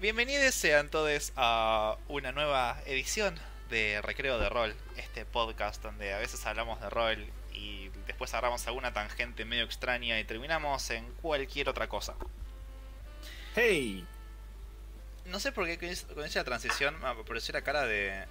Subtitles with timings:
[0.00, 6.18] Bienvenidos sean todos a una nueva edición de Recreo de Rol, este podcast donde a
[6.18, 11.68] veces hablamos de rol y después agarramos alguna tangente medio extraña y terminamos en cualquier
[11.68, 12.14] otra cosa.
[13.54, 14.06] ¡Hey!
[15.26, 15.76] No sé por qué
[16.14, 18.24] con esa transición me apareció la cara de...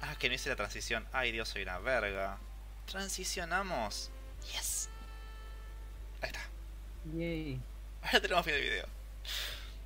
[0.00, 1.06] Ah, que no hice la transición.
[1.12, 2.38] Ay, Dios, soy una verga.
[2.86, 4.10] Transicionamos.
[4.52, 4.88] Yes.
[6.20, 6.40] Ahí está.
[7.16, 7.60] Yay.
[8.02, 8.86] Ahora tenemos fin del video.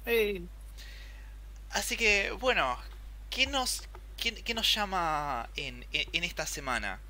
[0.04, 0.48] ¡Hey!
[1.71, 2.79] Así que, bueno,
[3.30, 7.01] ¿qué nos, qué, nos llama en, en, esta semana?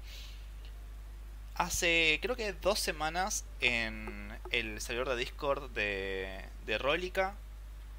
[1.55, 7.35] Hace, creo que dos semanas, en el servidor de Discord de, de Rólica,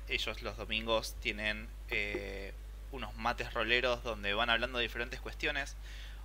[0.09, 2.53] ellos los domingos tienen eh,
[2.91, 5.75] unos mates roleros donde van hablando de diferentes cuestiones.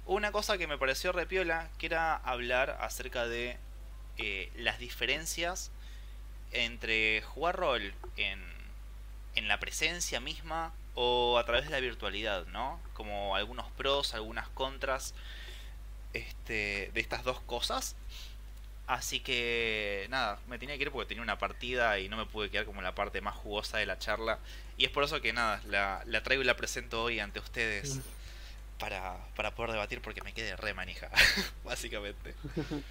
[0.06, 3.56] Una cosa que me pareció repiola, que era hablar acerca de
[4.18, 5.70] eh, las diferencias
[6.52, 8.51] entre jugar rol en,
[9.34, 12.80] en la presencia misma o a través de la virtualidad, ¿no?
[12.94, 15.14] Como algunos pros, algunas contras
[16.12, 17.96] este, de estas dos cosas.
[18.86, 22.50] Así que nada, me tenía que ir porque tenía una partida y no me pude
[22.50, 24.38] quedar como la parte más jugosa de la charla.
[24.76, 28.00] Y es por eso que nada, la, la traigo y la presento hoy ante ustedes
[28.78, 31.08] para, para poder debatir porque me quedé re manija,
[31.64, 32.34] básicamente.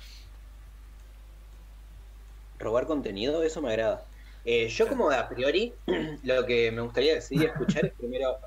[2.62, 4.06] robar contenido, eso me agrada.
[4.46, 5.74] Eh, yo como a priori,
[6.24, 8.38] lo que me gustaría decir y escuchar es primero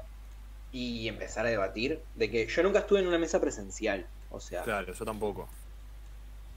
[0.72, 4.06] y empezar a debatir de que yo nunca estuve en una mesa presencial.
[4.30, 5.48] O sea, Claro, yo tampoco.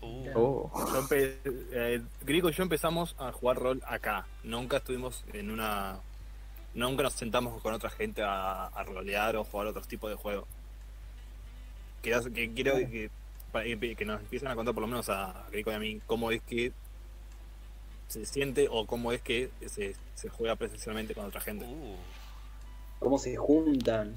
[0.02, 0.71] Uh, Oh.
[0.91, 1.38] Yo empe-
[1.71, 4.25] eh, Griego y yo empezamos a jugar rol acá.
[4.43, 5.99] Nunca estuvimos en una.
[6.73, 10.45] Nunca nos sentamos con otra gente a, a rolear o jugar otros tipos de juegos.
[12.02, 13.09] Quiero que, quiero que,
[13.52, 16.02] para que, que nos empiecen a contar por lo menos a Griego y a mí
[16.05, 16.71] cómo es que
[18.08, 21.66] se siente o cómo es que se, se juega presencialmente con otra gente.
[21.66, 21.95] uh.
[22.99, 24.16] cómo se juntan.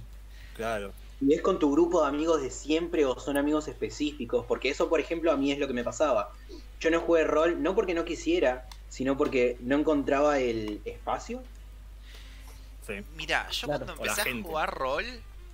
[0.55, 0.93] Claro.
[1.21, 4.47] ¿Y es con tu grupo de amigos de siempre o son amigos específicos?
[4.47, 6.33] Porque eso, por ejemplo, a mí es lo que me pasaba.
[6.81, 11.43] Yo no jugué rol, no porque no quisiera, sino porque no encontraba el espacio.
[12.87, 13.05] Sí.
[13.17, 13.85] Mira, yo Claro.
[13.85, 15.05] cuando empecé a jugar rol,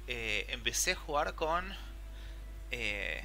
[0.07, 1.65] eh, empecé a jugar con
[2.71, 3.25] eh,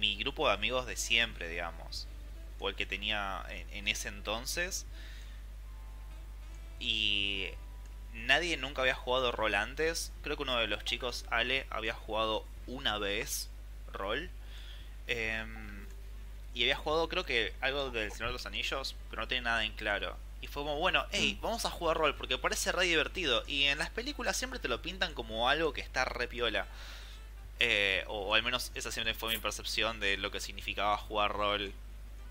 [0.00, 2.07] mi grupo de amigos de siempre, digamos.
[2.60, 4.86] O el que tenía en, en ese entonces.
[6.80, 7.48] Y
[8.12, 10.12] nadie nunca había jugado rol antes.
[10.22, 13.48] Creo que uno de los chicos, Ale, había jugado una vez
[13.92, 14.30] rol.
[15.06, 15.86] Em,
[16.54, 19.64] y había jugado, creo que algo del Señor de los Anillos, pero no tiene nada
[19.64, 20.16] en claro.
[20.40, 23.42] Y fue como, bueno, hey, vamos a jugar rol porque parece re divertido.
[23.46, 26.66] Y en las películas siempre te lo pintan como algo que está re piola.
[27.60, 31.32] Eh, o, o al menos esa siempre fue mi percepción de lo que significaba jugar
[31.32, 31.72] rol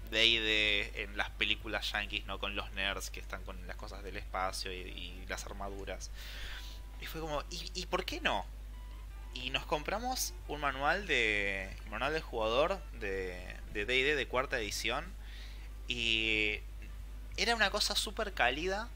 [0.09, 2.39] D&D en las películas yankees, ¿no?
[2.39, 6.11] Con los nerds que están con las cosas del espacio y, las armaduras.
[7.01, 8.45] Y fue como, ¿y, por qué no?
[9.33, 15.05] Y nos compramos un manual de manual de jugador de de D&D de cuarta edición
[15.87, 16.59] y
[17.37, 18.89] era una cosa súper cálida,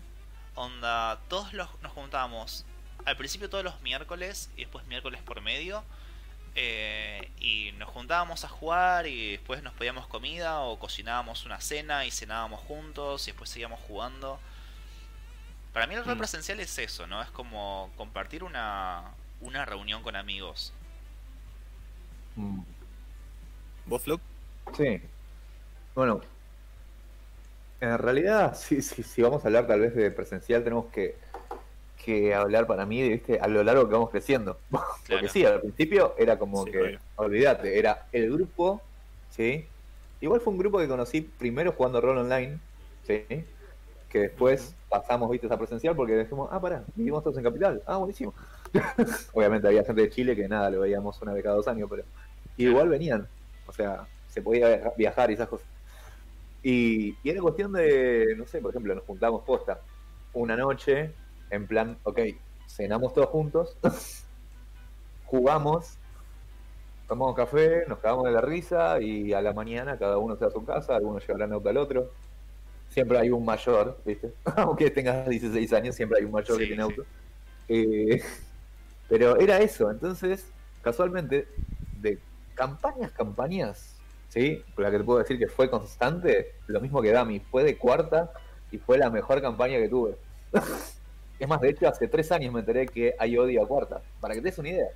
[0.55, 2.65] onda, todos los, nos juntábamos
[3.05, 5.83] al principio todos los miércoles y después miércoles por medio
[6.55, 12.05] eh, y nos juntábamos a jugar y después nos pedíamos comida o cocinábamos una cena
[12.05, 14.41] y cenábamos juntos y después seguíamos jugando.
[15.73, 16.17] Para mí el rol Mm.
[16.17, 17.21] presencial es eso, ¿no?
[17.21, 20.73] Es como compartir una, una reunión con amigos.
[22.35, 22.63] Mm,
[23.85, 24.21] ¿Vos, Fluke?
[24.73, 25.01] Sí.
[25.95, 26.21] Bueno,
[27.79, 31.19] en realidad, si, si, si vamos a hablar tal vez de presencial, tenemos que,
[32.03, 33.39] que hablar para mí, ¿viste?
[33.39, 34.57] a lo largo que vamos creciendo.
[35.07, 36.99] Porque sí, al principio era como Sí, que, obvio.
[37.15, 38.81] olvídate, era el grupo,
[39.29, 39.65] ¿sí?
[40.21, 42.59] Igual fue un grupo que conocí primero jugando rol online,
[43.03, 43.23] ¿sí?
[44.09, 47.81] Que después pasamos, viste, a presencial porque dijimos, ah, pará, vivimos todos en Capital.
[47.85, 48.33] Ah, buenísimo.
[49.33, 52.03] Obviamente había gente de Chile que nada, lo veíamos una vez cada dos años, pero
[52.57, 53.27] igual venían.
[53.67, 55.67] O sea, se podía viajar y esas cosas.
[56.63, 59.79] Y, y era cuestión de, no sé, por ejemplo, nos juntamos posta
[60.33, 61.11] una noche,
[61.51, 62.19] en plan, ok,
[62.65, 63.77] cenamos todos juntos,
[65.25, 65.97] jugamos,
[67.07, 70.47] tomamos café, nos cagamos de la risa y a la mañana cada uno se va
[70.47, 72.09] a su casa, algunos llevarán auto al otro.
[72.89, 74.33] Siempre hay un mayor, ¿viste?
[74.55, 76.89] Aunque tengas 16 años, siempre hay un mayor que tiene sí.
[76.89, 77.05] auto.
[77.67, 78.21] Eh,
[79.07, 80.45] pero era eso, entonces,
[80.81, 81.47] casualmente,
[81.99, 82.17] de
[82.55, 83.95] campañas, campañas,
[84.29, 84.63] ¿sí?
[84.77, 88.31] La que te puedo decir que fue constante, lo mismo que Dami, fue de cuarta
[88.71, 90.15] y fue la mejor campaña que tuve.
[91.43, 94.33] es más, de hecho, hace tres años me enteré que hay odio a cuarta, para
[94.33, 94.87] que te des una idea.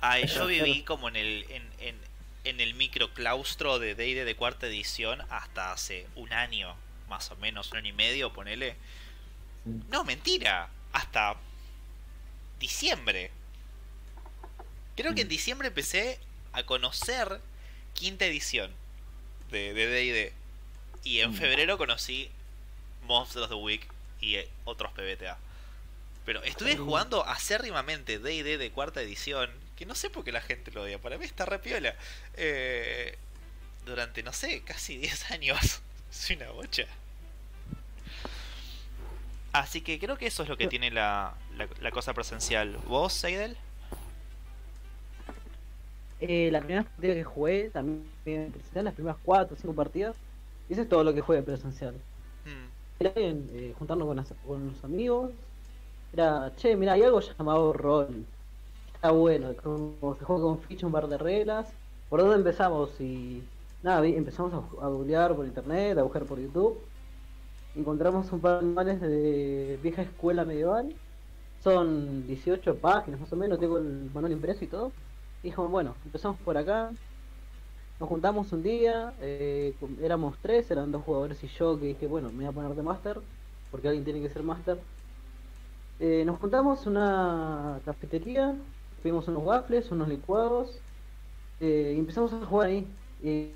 [0.00, 1.96] Ay, yo viví como en el, en, en,
[2.44, 6.74] en el microclaustro de D&D de cuarta edición hasta hace un año,
[7.08, 8.76] más o menos, un año y medio, ponele.
[9.90, 10.68] No, mentira.
[10.92, 11.36] Hasta
[12.58, 13.30] diciembre.
[14.96, 16.18] Creo que en diciembre empecé
[16.52, 17.40] a conocer
[17.94, 18.70] quinta edición
[19.50, 20.32] de D&D.
[21.04, 21.34] y en Mm.
[21.34, 22.30] febrero conocí
[23.06, 23.86] Monsters of the Week
[24.22, 25.36] y eh, otros PBTA.
[26.24, 30.70] Pero estuve jugando acérrimamente D&D de cuarta edición, que no sé por qué la gente
[30.70, 30.98] lo odia.
[31.00, 31.94] Para mí está repiola.
[32.34, 33.18] Eh,
[33.84, 35.82] durante, no sé, casi 10 años.
[36.10, 36.86] Soy una bocha.
[39.52, 42.78] Así que creo que eso es lo que tiene la, la, la cosa presencial.
[42.86, 43.58] ¿Vos, Seidel?
[46.20, 50.16] Eh, la primera partida que jugué también en presencial, las primeras 4 o 5 partidas.
[50.70, 51.94] Y eso es todo lo que jugué presencial.
[53.02, 54.06] Bien, eh, juntarnos
[54.46, 55.32] con, los amigos.
[56.12, 58.24] Era, che, mira, hay algo llamado rol.
[58.94, 61.72] Está bueno, como se juega con ficha, un par de reglas.
[62.08, 63.00] ¿Por dónde empezamos?
[63.00, 63.42] Y
[63.82, 66.78] nada, empezamos a, a googlear por internet, a buscar por YouTube.
[67.74, 70.94] Encontramos un par de manuales de vieja escuela medieval.
[71.64, 74.92] Son 18 páginas más o menos, tengo el manual impreso y todo.
[75.42, 76.92] Y dijimos, bueno, empezamos por acá.
[78.00, 82.30] Nos juntamos un día, eh, éramos tres, eran dos jugadores y yo que dije, bueno,
[82.30, 83.20] me voy a poner de máster,
[83.70, 84.78] porque alguien tiene que ser máster.
[86.00, 88.54] Eh, nos juntamos una cafetería,
[89.02, 90.78] pedimos unos waffles, unos licuados,
[91.60, 92.86] eh, y empezamos a jugar ahí.
[93.22, 93.50] Y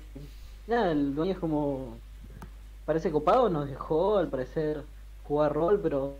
[0.65, 1.97] nada, el dueño es como,
[2.85, 4.83] parece copado, nos dejó al parecer
[5.25, 6.15] jugar rol, pero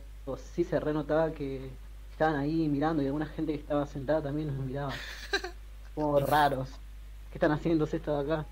[0.53, 1.69] sí se renotaba que
[2.11, 4.91] estaban ahí mirando y alguna gente que estaba sentada también nos miraba.
[5.95, 6.69] Como raros.
[7.37, 8.45] ¿Qué están haciendo esto de acá?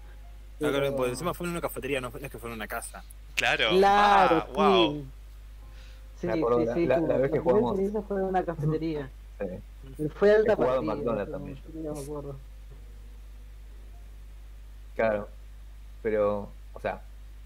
[0.59, 3.03] Pero- pues, encima fue en una cafetería, no, es que fue en una casa.
[3.33, 3.69] Claro.
[3.71, 4.91] Claro, Ah, wow.
[4.93, 5.05] sí.
[6.21, 7.79] Sí, sí, la- sí, la- la vez que jugamos.
[8.07, 9.09] fue en una cafetería.
[9.97, 10.07] Sí.
[10.15, 12.35] Fue alta He jugado en partida, McDonald's también no me acuerdo.
[14.95, 15.27] Claro,
[16.01, 17.01] pero, o sea,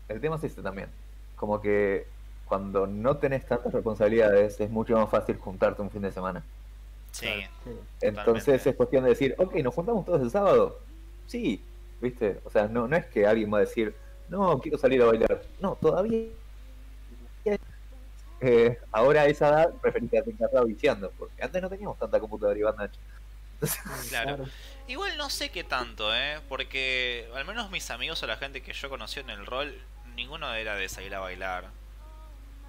[0.10, 0.90] el tema es este también.
[1.36, 2.06] Como que
[2.46, 6.44] cuando no tenés tantas responsabilidades es mucho más fácil juntarte un fin de semana.
[7.12, 7.26] Sí.
[7.28, 7.42] Claro.
[7.64, 7.70] Sí.
[8.02, 8.70] Entonces Totalmente.
[8.70, 10.78] es cuestión de decir, ok, nos juntamos todos el sábado.
[11.30, 11.64] Sí,
[12.02, 12.40] ¿viste?
[12.44, 13.94] O sea, no, no es que alguien va a decir,
[14.30, 15.44] no, quiero salir a bailar.
[15.60, 16.26] No, todavía.
[18.42, 22.58] Eh, ahora a esa edad preferís quedarte encerrado viciando, porque antes no teníamos tanta computadora
[22.58, 23.00] y banda ancha.
[24.10, 24.46] Claro.
[24.88, 26.40] Igual no sé qué tanto, ¿eh?
[26.48, 29.78] Porque al menos mis amigos o la gente que yo conocí en el rol,
[30.16, 31.66] ninguno era de salir a bailar.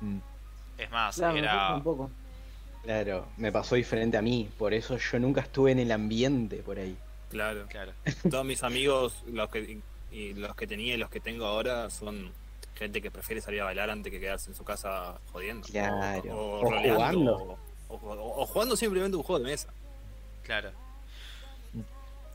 [0.01, 0.19] Mm.
[0.77, 1.69] Es más, Claro, era...
[1.69, 2.11] tampoco.
[2.83, 6.79] Claro, me pasó diferente a mí, por eso yo nunca estuve en el ambiente por
[6.79, 6.97] ahí.
[7.31, 7.67] Claro.
[7.69, 7.93] Claro.
[8.31, 9.79] Todos mis amigos, los que
[10.13, 12.33] y los que tenía y los que tengo ahora, son
[12.75, 15.67] gente que prefiere salir a bailar antes que quedarse en su casa jodiendo.
[15.69, 16.35] Claro.
[16.37, 17.59] O, O roleando, jugando.
[17.89, 19.69] O, o- o jugando simplemente un juego de mesa.
[20.43, 20.73] Claro.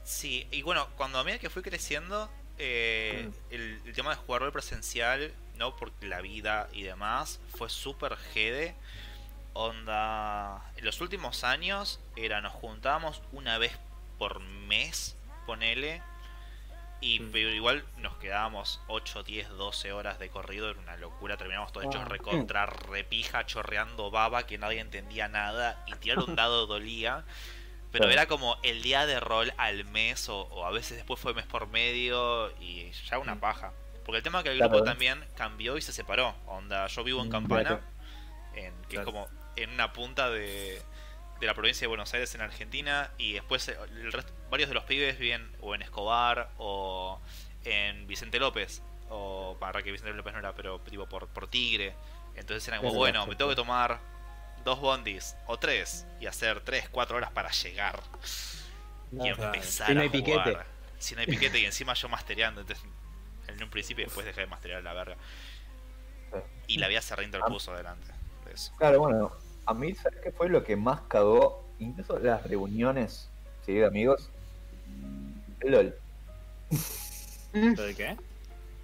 [0.04, 4.42] Sí, y bueno, cuando a medida que fui creciendo, eh, el, el tema de jugar
[4.44, 5.76] rol presencial, ¿no?
[5.76, 8.76] Por la vida y demás, fue súper jede.
[9.54, 10.62] Onda.
[10.78, 13.72] En los últimos años, era nos juntábamos una vez
[14.18, 15.16] por mes,
[15.46, 16.02] ponele.
[17.02, 17.32] Y Mm.
[17.32, 21.38] pero igual nos quedábamos 8, 10, 12 horas de corrido, era una locura.
[21.38, 22.10] Terminamos todos hechos Wow.
[22.10, 25.84] recontra repija, chorreando baba, que nadie entendía nada.
[25.88, 27.24] Y tirar un dado dolía.
[27.92, 31.34] Pero era como el día de rol al mes, o, o a veces después fue
[31.34, 33.40] mes por medio, y ya una Mm.
[33.40, 33.74] paja.
[34.04, 34.84] Porque el tema es que el grupo ¿eh?
[34.84, 36.36] también cambió y se separó.
[36.46, 37.82] Onda, yo vivo en Mm, Campana,
[38.54, 39.02] en, que Claro.
[39.02, 40.82] es como en una punta de,
[41.40, 44.76] de la provincia de Buenos Aires en Argentina, y después eh, el resto, varios de
[44.76, 47.20] los pibes viven o en Escobar o
[47.64, 51.96] en Vicente López, o para que Vicente López no era, pero tipo por, por Tigre.
[52.36, 54.00] Entonces era como, bueno, me tengo que tomar
[54.64, 58.00] dos bondis o tres y hacer tres, cuatro horas para llegar
[59.12, 59.36] y Claro.
[59.36, 59.54] Claro.
[59.54, 60.52] empezar Si no a piquete.
[60.52, 60.66] jugar.
[60.98, 62.86] Si no hay piquete y encima yo mastereando, entonces
[63.48, 65.18] en un principio y después dejé de masterear la verga.
[66.68, 68.12] Y la vida se reinterpuso adelante
[68.46, 68.74] de eso.
[68.78, 69.32] Claro, bueno,
[69.66, 71.64] a mí, ¿sabes qué fue lo que más cagó?
[71.80, 73.30] Incluso las reuniones,
[73.66, 73.74] ¿sí?
[73.74, 74.30] De amigos.
[75.62, 75.96] El LOL.
[77.54, 78.18] ¿Lo de qué?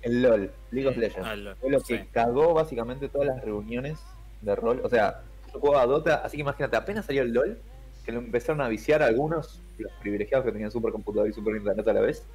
[0.02, 1.28] El LOL, League of Legends.
[1.28, 2.04] Ah, Fue lo que sí.
[2.12, 4.00] cagó básicamente todas las reuniones
[4.42, 4.82] de rol.
[4.84, 5.22] O sea,
[5.54, 7.60] yo jugaba a Dota, así que imagínate, apenas salió el LOL,
[8.04, 11.88] que lo empezaron a viciar algunos, los privilegiados que tenían super computador y super internet
[11.88, 12.26] a la vez.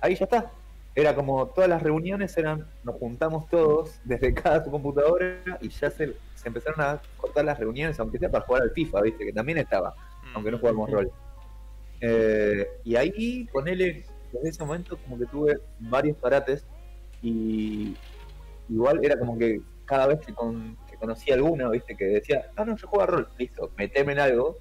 [0.00, 0.52] Ahí ya está.
[0.96, 5.90] Era como todas las reuniones eran, nos juntamos todos desde cada su computadora y ya
[5.90, 9.32] se, se empezaron a cortar las reuniones, aunque sea para jugar al FIFA, viste, que
[9.32, 9.90] también estaba,
[10.22, 10.36] Mm.
[10.36, 11.10] aunque no jugamos rol.
[12.00, 16.66] Eh, y ahí, ponele, desde ese momento como que tuve varios parates
[17.22, 17.94] y
[18.68, 22.64] igual era como que cada vez que, con- que conocía alguno, viste, que decía, ah,
[22.64, 24.56] no, yo juego a rol, listo, meteme en algo.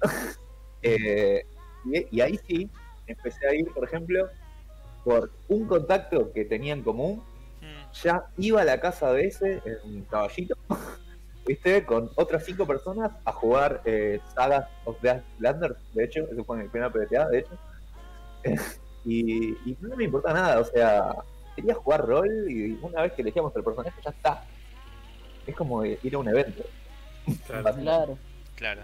[0.82, 1.44] Eh,
[1.86, 2.70] y, y ahí sí,
[3.08, 4.28] empecé a ir, por ejemplo,
[5.06, 7.22] por un contacto que tenía en común,
[7.62, 7.92] Mm.
[8.02, 10.56] ya iba a la casa de ese, en un caballito,
[11.46, 11.84] ¿viste?
[11.86, 16.56] Con otras cinco personas a jugar eh, Saga of the Landers, de hecho, ese fue
[16.58, 17.58] mi primer PTA, de hecho.
[19.04, 21.14] y, y no me importa nada, o sea,
[21.54, 24.44] quería jugar rol y una vez que elegíamos el personaje ya está.
[25.46, 26.64] Es como ir a un evento.
[27.46, 27.74] Claro.
[27.80, 28.18] Claro.
[28.56, 28.82] Claro.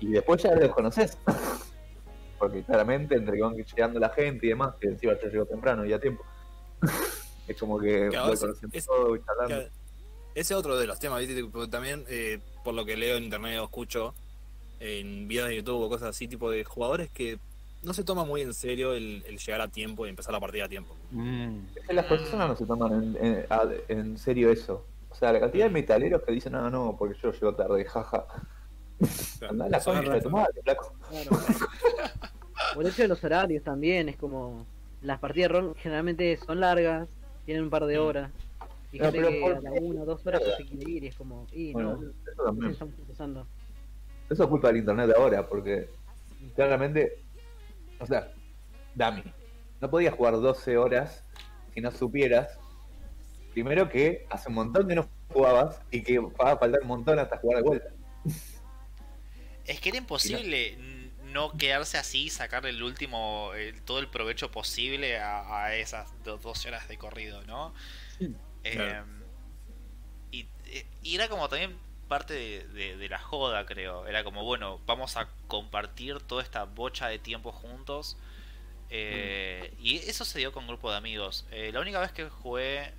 [0.00, 1.18] Y después ya lo conoces.
[2.42, 5.86] Porque claramente entre que van llegando la gente y demás, que encima yo llego temprano
[5.86, 6.24] y a tiempo.
[7.46, 9.46] es como que Claro, voy es- conociendo es- todo y charlando.
[9.54, 9.70] Claro,
[10.34, 11.44] Ese es otro de los temas, ¿viste?
[11.44, 14.12] Porque también, eh, por lo que leo en internet o escucho
[14.80, 17.38] en videos de YouTube o cosas así, tipo de jugadores que
[17.84, 20.64] no se toma muy en serio el, el llegar a tiempo y empezar la partida
[20.64, 20.96] a tiempo.
[21.12, 21.58] Mm.
[21.76, 24.84] Es que las personas no se toman en, en- a- en serio eso.
[25.10, 28.26] O sea, la cantidad de metaleros que dicen, no, no, porque yo llego tarde, jaja.
[29.48, 30.92] Andá la concha de tu madre, flaco.
[31.10, 31.30] Claro.
[32.74, 34.64] Por eso de los horarios también, es como.
[35.02, 37.08] Las partidas de rol generalmente son largas,
[37.44, 38.30] tienen un par de horas.
[38.92, 41.06] No, gente pero que por- a la una o dos horas se quiere ir y
[41.08, 41.46] es como.
[41.52, 42.70] Y Bueno, no, eso también.
[42.72, 43.46] estamos empezando.
[44.30, 45.88] Eso es culpa del internet de ahora, porque
[46.54, 47.18] claramente,
[47.98, 48.32] o sea,
[48.94, 49.22] Dami,
[49.80, 51.24] no podías jugar 12 horas
[51.74, 52.58] si no supieras,
[53.52, 57.18] primero que hace un montón que no jugabas y que va a faltar un montón
[57.18, 57.88] hasta jugar de vuelta.
[59.66, 60.76] Es que era imposible
[61.24, 66.10] no quedarse así y sacarle el último, el- todo el provecho posible a, a esas
[66.24, 67.74] do- 12 horas de corrido, ¿no?
[68.64, 69.06] Eh, Claro.
[70.30, 71.76] y, eh, y era como también
[72.08, 74.06] parte de, de- de la joda, creo.
[74.06, 78.16] Era como, bueno, vamos a compartir toda esta bocha de tiempo juntos.
[78.90, 81.46] Eh, Y eso se dio con un grupo de amigos.
[81.50, 82.92] Eh, la única vez que jugué,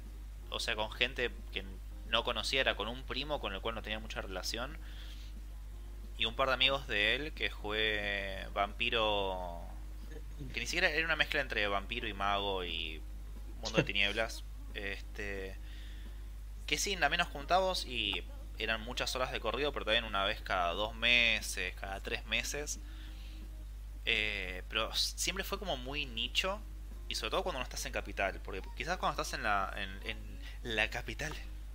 [0.49, 1.63] o sea, con gente que
[2.09, 4.77] no conocía, era con un primo con el cual no tenía mucha relación.
[6.23, 9.59] Y un par de amigos de él que jugué vampiro.
[10.53, 13.01] Que ni siquiera era una mezcla entre vampiro y mago y
[13.61, 14.45] mundo de tinieblas.
[14.73, 15.57] Este.
[16.65, 18.23] Que sí, también nos juntamos y
[18.57, 22.79] eran muchas horas de corrido, pero también una vez cada dos meses, cada tres meses.
[24.05, 26.61] Eh, pero siempre fue como muy nicho.
[27.09, 28.39] Y sobre todo cuando no estás en capital.
[28.45, 31.33] Porque quizás cuando estás en la, en, en la capital.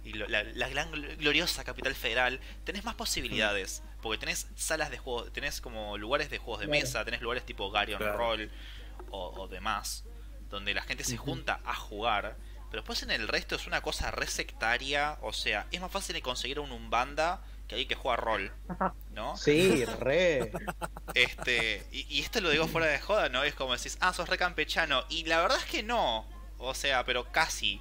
[0.08, 2.40] Y lo- la, la gran gl- gloriosa capital federal.
[2.64, 3.82] Tenés más posibilidades.
[4.02, 5.32] Porque tenés salas de juegos.
[5.32, 6.80] Tenés como lugares de juegos de Claro.
[6.80, 7.04] mesa.
[7.04, 8.16] Tenés lugares tipo Garion Claro.
[8.16, 8.50] Roll.
[9.10, 10.04] O, o demás.
[10.50, 12.36] Donde la gente se junta a jugar.
[12.70, 15.18] Pero después en el resto es una cosa re sectaria.
[15.22, 18.52] O sea, es más fácil de conseguir un Umbanda que alguien que juega rol.
[19.12, 19.36] ¿No?
[19.36, 20.50] Sí, re.
[21.14, 23.42] Este, y, y esto lo digo fuera de joda, ¿no?
[23.44, 25.04] Es como decís, ah, sos re campechano.
[25.08, 26.26] Y la verdad es que no.
[26.58, 27.80] O sea, pero casi.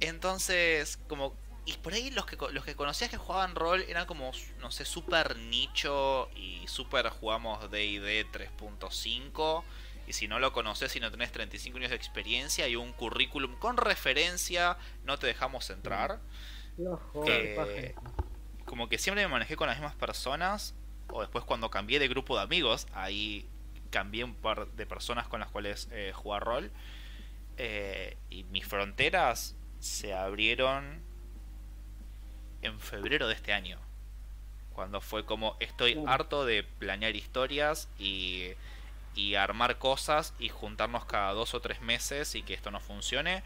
[0.00, 1.34] Entonces, como.
[1.66, 4.84] Y por ahí los que, los que conocías que jugaban rol eran como, no sé,
[4.84, 9.62] super nicho y super jugamos DD 3.5.
[10.06, 13.54] Y si no lo conoces y no tenés 35 años de experiencia y un currículum
[13.56, 16.18] con referencia, no te dejamos entrar
[16.76, 18.00] No, joder, eso.
[18.64, 20.74] como que siempre me manejé con las mismas personas.
[21.08, 23.48] O después cuando cambié de grupo de amigos, ahí
[23.90, 26.72] cambié un par de personas con las cuales eh, jugar rol.
[27.62, 31.02] Eh, y mis fronteras se abrieron
[32.62, 33.78] en febrero de este año.
[34.72, 38.46] Cuando fue como estoy harto de planear historias y,
[39.14, 43.42] y armar cosas y juntarnos cada dos o tres meses y que esto no funcione.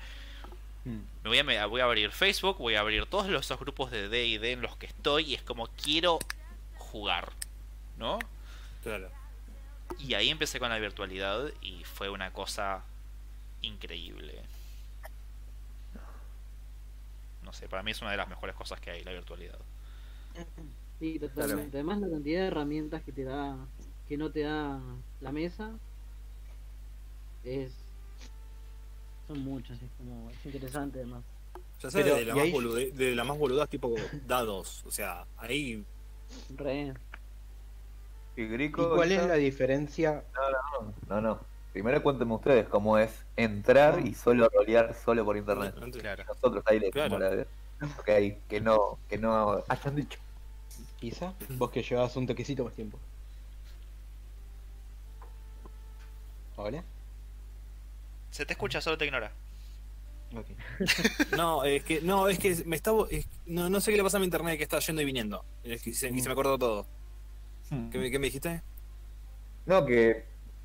[0.85, 1.01] Mm.
[1.25, 3.91] Me voy a, me voy a abrir Facebook, voy a abrir todos los- esos grupos
[3.91, 6.21] de D&D en los que estoy y es como quiero
[6.77, 7.33] jugar,
[7.99, 8.21] ¿no?
[8.85, 9.11] Claro.
[9.99, 12.85] Y ahí empecé con la virtualidad y fue una cosa
[13.65, 14.43] increíble.
[17.43, 19.59] No sé, para mí es una de las mejores cosas que hay, la virtualidad.
[20.99, 21.77] Sí, totalmente.
[21.77, 23.57] Además la cantidad de herramientas que te da,
[24.09, 24.81] que no te da
[25.21, 25.73] la mesa,
[27.45, 27.73] es
[29.27, 31.23] son muchas, es como, es interesante además.
[31.81, 33.95] Ya sabes, Pero, de, la más ahí- bolude- de la más boludas tipo
[34.27, 34.83] dados.
[34.87, 35.85] O sea, ahí
[36.57, 36.95] Re.
[38.37, 40.25] ¿Y ¿Y cuál es la diferencia?
[41.09, 41.41] No, no.
[41.75, 45.75] Primero cuéntenme ustedes cómo es entrar y solo rolear solo por internet.
[46.01, 46.23] Claro.
[46.29, 47.19] Nosotros ahí le Claro.
[47.19, 47.47] decimos
[47.81, 50.21] la Ok, que no, que no hayan dicho.
[51.01, 52.97] Quizá vos que llevas un toquecito más tiempo.
[56.57, 56.85] ¿Hola?
[58.31, 59.33] Se te escucha, solo te ignora.
[60.37, 60.47] Ok.
[61.37, 63.05] No, es que, no, es que me estaba.
[63.11, 65.45] es- no, no sé qué le pasa a mi internet que está yendo y viniendo.
[65.65, 66.87] Es que se, y se me cortó todo.
[67.91, 68.63] ¿Qué, me- qué me dijiste?
[69.67, 70.25] No, que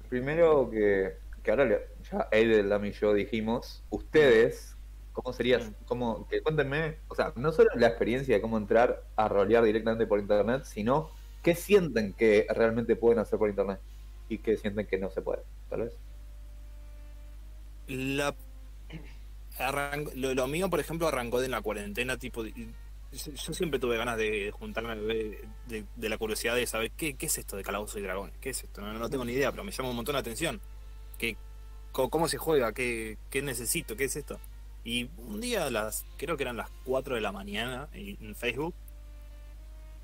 [0.09, 2.27] primero que, que ahora le- ya
[2.67, 4.75] Dami y yo dijimos, ustedes,
[5.13, 5.59] ¿cómo sería?
[5.85, 10.07] Cómo, que cuéntenme, o sea, no solo la experiencia de cómo entrar a rolear directamente
[10.07, 11.11] por internet, sino
[11.43, 13.79] qué sienten que realmente pueden hacer por internet
[14.27, 15.93] y qué sienten que no se puede, tal vez.
[17.87, 18.35] La,
[20.15, 22.43] lo, lo mío, por ejemplo, arrancó de la cuarentena, tipo,
[23.11, 27.25] yo siempre tuve ganas de juntarme, de, de- de la curiosidad de saber qué, qué
[27.25, 29.63] es esto de Calabozos y Dragones, qué es esto, no, no tengo ni idea, pero
[29.63, 30.61] me llama un montón la atención.
[31.17, 31.35] ¿Qué,
[31.91, 32.71] ¿Cómo se juega?
[32.73, 33.95] ¿Qué, ¿Qué necesito?
[33.95, 34.39] ¿Qué es esto?
[34.83, 38.73] Y un día, las creo que eran las 4 de la mañana, en Facebook,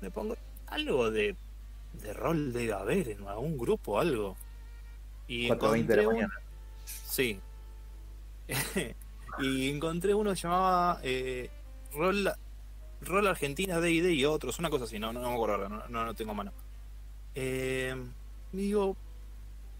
[0.00, 0.36] me pongo
[0.66, 1.36] algo de,
[2.02, 4.36] de rol debe haber en algún grupo, algo.
[5.28, 6.34] Y 4:20 de la un- mañana.
[6.84, 7.40] Sí.
[9.38, 11.50] y encontré uno que llamaba eh,
[11.94, 12.30] Rol,
[13.02, 16.34] Rol Argentina D&D y otros, una cosa así, no, no, me acuerdo no, no, tengo
[16.34, 16.52] mano.
[17.34, 17.94] Eh,
[18.52, 18.96] digo,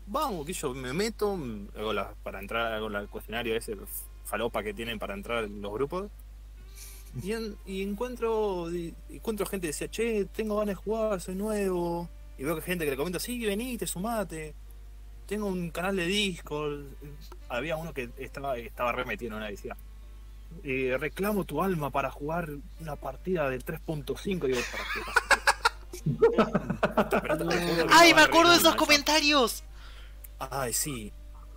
[0.07, 1.39] vamos, que yo me meto,
[1.77, 3.77] hago la- para entrar, hago el cuestionario ese,
[4.25, 6.11] falopa que tienen para entrar en los grupos.
[7.23, 8.69] Y, en- y encuentro
[9.09, 12.09] encuentro gente que decía, che, tengo ganas de jugar, soy nuevo.
[12.39, 14.55] Y veo que gente que le comenta, sí, venite, sumate.
[15.27, 16.85] Tengo un canal de Discord.
[17.49, 19.77] Había uno que estaba, estaba re metido en una decía,
[20.63, 22.49] eh, reclamo tu alma para jugar
[22.81, 24.47] una partida de 3.5.
[24.47, 25.21] Digo, ¿para qué pasa
[27.91, 29.65] ¡Ay, me acuerdo de esos una, comentarios!
[30.39, 31.13] Ay, sí.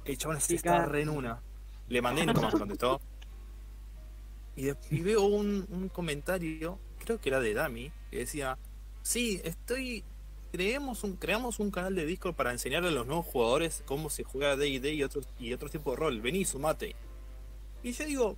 [0.05, 1.41] El chabón se está re en una.
[1.87, 3.01] Le mandé más me contestó.
[4.55, 8.57] Y, de- y veo un, un comentario, creo que era de Dami, que decía,
[9.01, 10.03] sí, estoy...
[10.51, 14.23] Creemos un, creamos un canal de Discord para enseñarle a los nuevos jugadores cómo se
[14.23, 16.21] juega D&D y otros y otros tipos de rol.
[16.21, 16.95] Vení, sumate.
[17.83, 18.37] Y yo digo,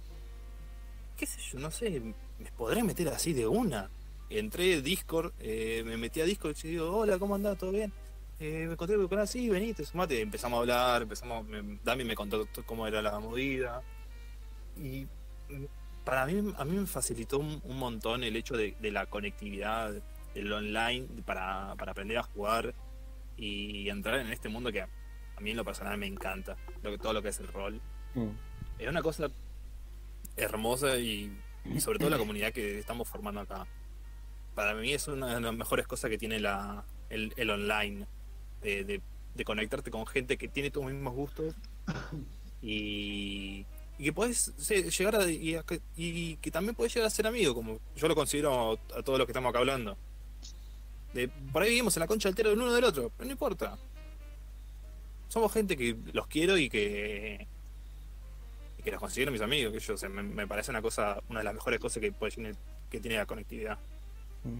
[1.21, 3.91] qué sé yo, no sé, me podré meter así de una.
[4.27, 7.59] Entré a Discord, eh, me metí a Discord y digo, hola, ¿cómo andás?
[7.59, 7.93] ¿Todo bien?
[8.39, 10.19] Eh, me encontré con el canal, sí, venite, sumate.
[10.19, 13.83] Empezamos a hablar, empezamos, me- Dami me contó cómo era la movida.
[14.75, 15.05] Y
[15.49, 15.65] mm,
[16.03, 19.93] para mí, a mí me facilitó un, un montón el hecho de, de la conectividad,
[20.33, 22.73] del online, para, para aprender a jugar
[23.37, 24.89] y entrar en este mundo que a,
[25.39, 27.79] mí en lo personal me encanta, lo todo lo que es el rol.
[28.15, 28.29] Mm.
[28.79, 29.29] Es una cosa
[30.37, 31.31] hermosa y,
[31.65, 33.67] y sobre todo la comunidad que estamos formando acá.
[34.55, 38.05] Para mí es una de las mejores cosas que tiene la, el, el online,
[38.61, 39.01] de, de-
[39.33, 41.55] de conectarte con gente que tiene tus mismos gustos
[42.61, 43.65] y,
[43.97, 44.53] y que puedes
[44.97, 48.07] llegar a, y, a que- y que también puedes llegar a ser amigo, como yo
[48.09, 49.97] lo considero a todos los que estamos acá hablando.
[51.13, 53.77] De, por ahí vivimos en la concha altera del uno del otro, pero no importa.
[55.29, 57.47] Somos gente que los quiero y que
[58.81, 61.21] y que los considero mis amigos, que yo, o sea, me, me parece una cosa,
[61.29, 62.55] una de las mejores cosas que puede tener,
[62.89, 63.77] que tiene la conectividad.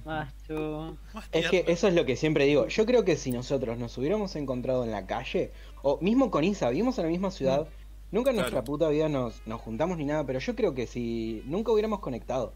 [0.06, 0.96] Macho.
[1.32, 2.68] Es que eso es lo que siempre digo.
[2.68, 6.70] Yo creo que si nosotros nos hubiéramos encontrado en la calle, o mismo con Isa,
[6.70, 7.68] vivimos en la misma ciudad,
[8.12, 11.42] nunca en nuestra puta vida nos, nos juntamos ni nada, pero yo creo que si
[11.46, 12.54] nunca hubiéramos conectado,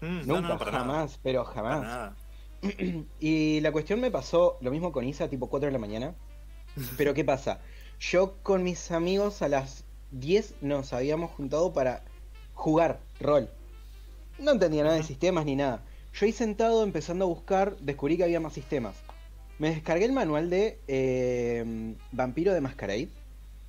[0.00, 2.12] Mm, nunca, no, para nada, jamás, pero jamás.
[3.20, 6.14] Y la cuestión me pasó lo mismo con Isa, tipo 4 de la mañana.
[6.96, 7.60] Pero ¿qué pasa?
[8.00, 12.02] Yo con mis amigos a las 10 nos habíamos juntado para
[12.54, 13.48] jugar rol.
[14.38, 15.82] No entendía nada de sistemas ni nada.
[16.14, 18.96] Yo ahí sentado empezando a buscar, descubrí que había más sistemas.
[19.58, 23.08] Me descargué el manual de eh, Vampiro de Masquerade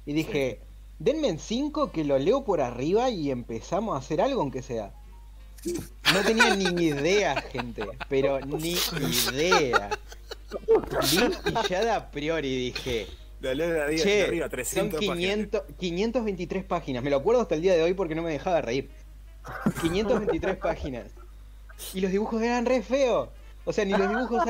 [0.06, 0.60] y dije,
[1.00, 4.94] denme en 5 que lo leo por arriba y empezamos a hacer algo aunque sea.
[6.14, 8.76] No tenía ni idea, gente, pero ni
[9.32, 9.90] idea.
[11.12, 13.08] Vi y ya de a priori dije,
[13.40, 15.16] De leo de, arriba- che, de arriba, son 300 páginas.
[15.18, 17.04] 500, 523 páginas.
[17.04, 18.90] Me lo acuerdo hasta el día de hoy porque no me dejaba de reír.
[19.82, 21.06] 523 páginas.
[21.94, 23.30] Y los dibujos eran re feos.
[23.66, 24.44] O sea, ni los dibujos.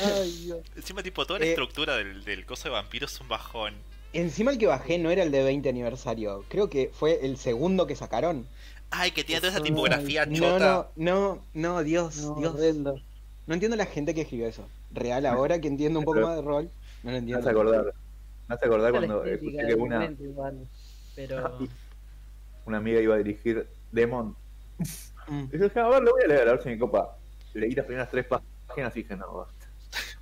[0.00, 0.58] Ay, Dios.
[0.76, 3.74] Encima, tipo, toda la Eh, estructura del, del coso de vampiro es un bajón.
[4.12, 6.44] Encima el que bajé no era el de 20 aniversario.
[6.48, 8.46] Creo que fue el segundo que sacaron.
[8.90, 10.90] Ay, que tiene toda esa tipografía No, chota.
[10.96, 12.54] no, no, no, Dios, No, Dios.
[12.54, 13.00] horrendo.
[13.46, 14.68] No entiendo la gente que escribió eso.
[14.96, 16.70] Real, ahora que entiendo un poco más de rol,
[17.02, 17.40] no lo Me entiendo.
[17.40, 17.94] hace acordar.
[18.48, 20.68] Me hace acordar cuando estética escuché que una, igual,
[21.14, 21.58] Pero.
[22.66, 24.34] una amiga iba a dirigir Demon.
[25.28, 25.44] Mm.
[25.52, 27.16] Y yo dije, a ver, lo voy a leer, a ver si me copa.
[27.54, 29.66] Leí las primeras tres páginas y dije, no, basta.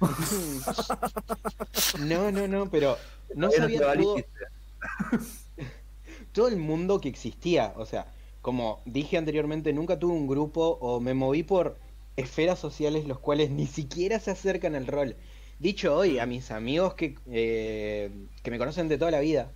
[2.01, 2.97] No, no, no, pero
[3.35, 4.17] no sabía todo,
[6.33, 7.73] todo el mundo que existía.
[7.77, 8.07] O sea,
[8.43, 11.77] como dije anteriormente, nunca tuve un grupo o me moví por
[12.17, 15.17] esferas sociales los cuales ni siquiera se acercan al rol.
[15.59, 18.11] Dicho hoy, a mis amigos que, eh,
[18.43, 19.51] que me conocen de toda la vida,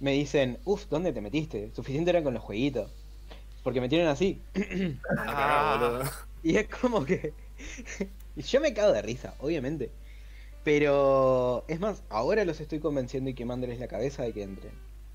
[0.00, 1.70] me dicen, uff, ¿dónde te metiste?
[1.74, 2.90] Suficiente eran con los jueguitos.
[3.62, 4.40] Porque me tienen así.
[5.18, 5.76] Ah.
[5.78, 6.10] boludo.
[6.42, 7.34] Y es como que.
[8.36, 9.90] Yo me cago de risa, obviamente.
[10.64, 11.64] Pero.
[11.68, 14.72] Es más, ahora los estoy convenciendo y quemándoles la cabeza de que entren.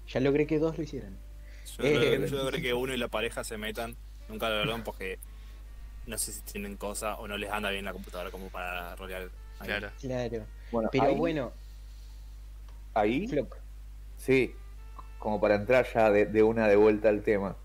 [0.07, 1.17] Ya logré que dos lo hicieran.
[1.79, 3.95] Yo, Eh, yo creo que uno y la pareja se metan,
[4.29, 5.17] nunca lo hablaron porque
[6.07, 9.29] no sé si tienen cosa o no les anda bien la computadora como para rolear.
[9.59, 9.67] ahí.
[9.67, 9.89] Claro.
[9.99, 10.45] Claro.
[10.71, 11.51] Bueno, Pero ahí, bueno,
[12.93, 13.55] ahí, Flock.
[14.17, 14.53] sí,
[15.19, 17.55] como para entrar ya de, de una de vuelta al tema.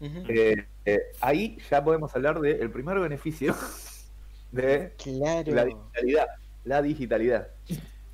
[0.00, 3.54] Eh, eh, ahí ya podemos hablar del primer beneficio
[4.52, 5.52] de Claro.
[5.54, 6.26] la digitalidad.
[6.64, 7.48] La digitalidad.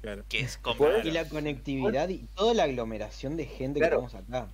[0.00, 0.24] Claro.
[0.28, 0.76] Que es como...
[0.78, 4.02] Pues, Y la conectividad y toda la aglomeración de gente Claro.
[4.02, 4.48] que tenemos acá.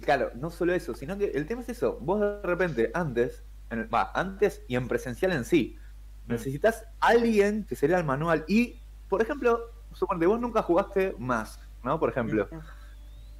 [0.00, 1.98] Claro, no solo eso, sino que el tema es eso.
[2.00, 5.76] Vos de repente, antes, en el- va, antes y en presencial en sí,
[6.26, 6.32] Mm.
[6.32, 8.44] necesitas alguien que sería el manual.
[8.48, 9.60] Y, por ejemplo,
[9.92, 11.98] suponte, vos nunca jugaste Mask, ¿no?
[11.98, 12.48] Por ejemplo.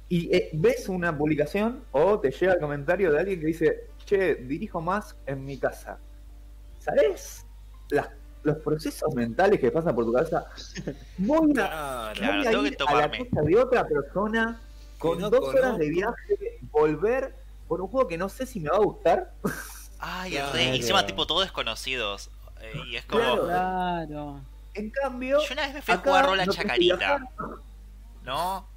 [0.09, 4.35] Y eh, ves una publicación o te llega el comentario de alguien que dice, che,
[4.35, 5.99] dirijo Mask en mi casa.
[6.79, 7.45] ¿Sabes?
[7.89, 8.09] Las-
[8.43, 10.45] los procesos mentales que pasan por tu cabeza.
[11.19, 12.13] Voy a, Claro.
[12.15, 14.61] Claro, voy a tengo que ir a la casa de otra persona
[14.97, 17.35] con no dos horas de viaje, volver
[17.67, 19.33] por un juego que no sé si me va a gustar.
[20.01, 20.51] Ay, Claro.
[20.53, 22.29] re, y encima tipo todos desconocidos.
[22.59, 23.21] Eh, y es como...
[23.21, 23.45] Claro.
[23.45, 24.41] Claro.
[24.73, 27.19] En cambio, Yo una vez me fui a jugar rol a no Chacarita.
[28.23, 28.67] ¿No?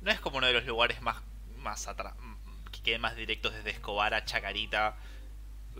[0.00, 1.16] No es como uno de los lugares más,
[1.58, 2.14] más atrás,
[2.72, 4.96] que queden más directos desde Escobar a Chacarita.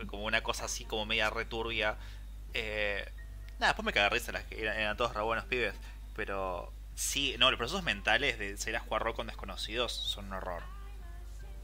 [0.06, 1.96] Como una cosa así como media returbia.
[2.54, 3.04] Eh,
[3.58, 5.74] nada, después me cagué de risa, las que eran, eran todos re buenos pibes.
[6.14, 10.34] Pero sí, no, los procesos mentales de salir a jugar rol con desconocidos son un
[10.34, 10.62] horror.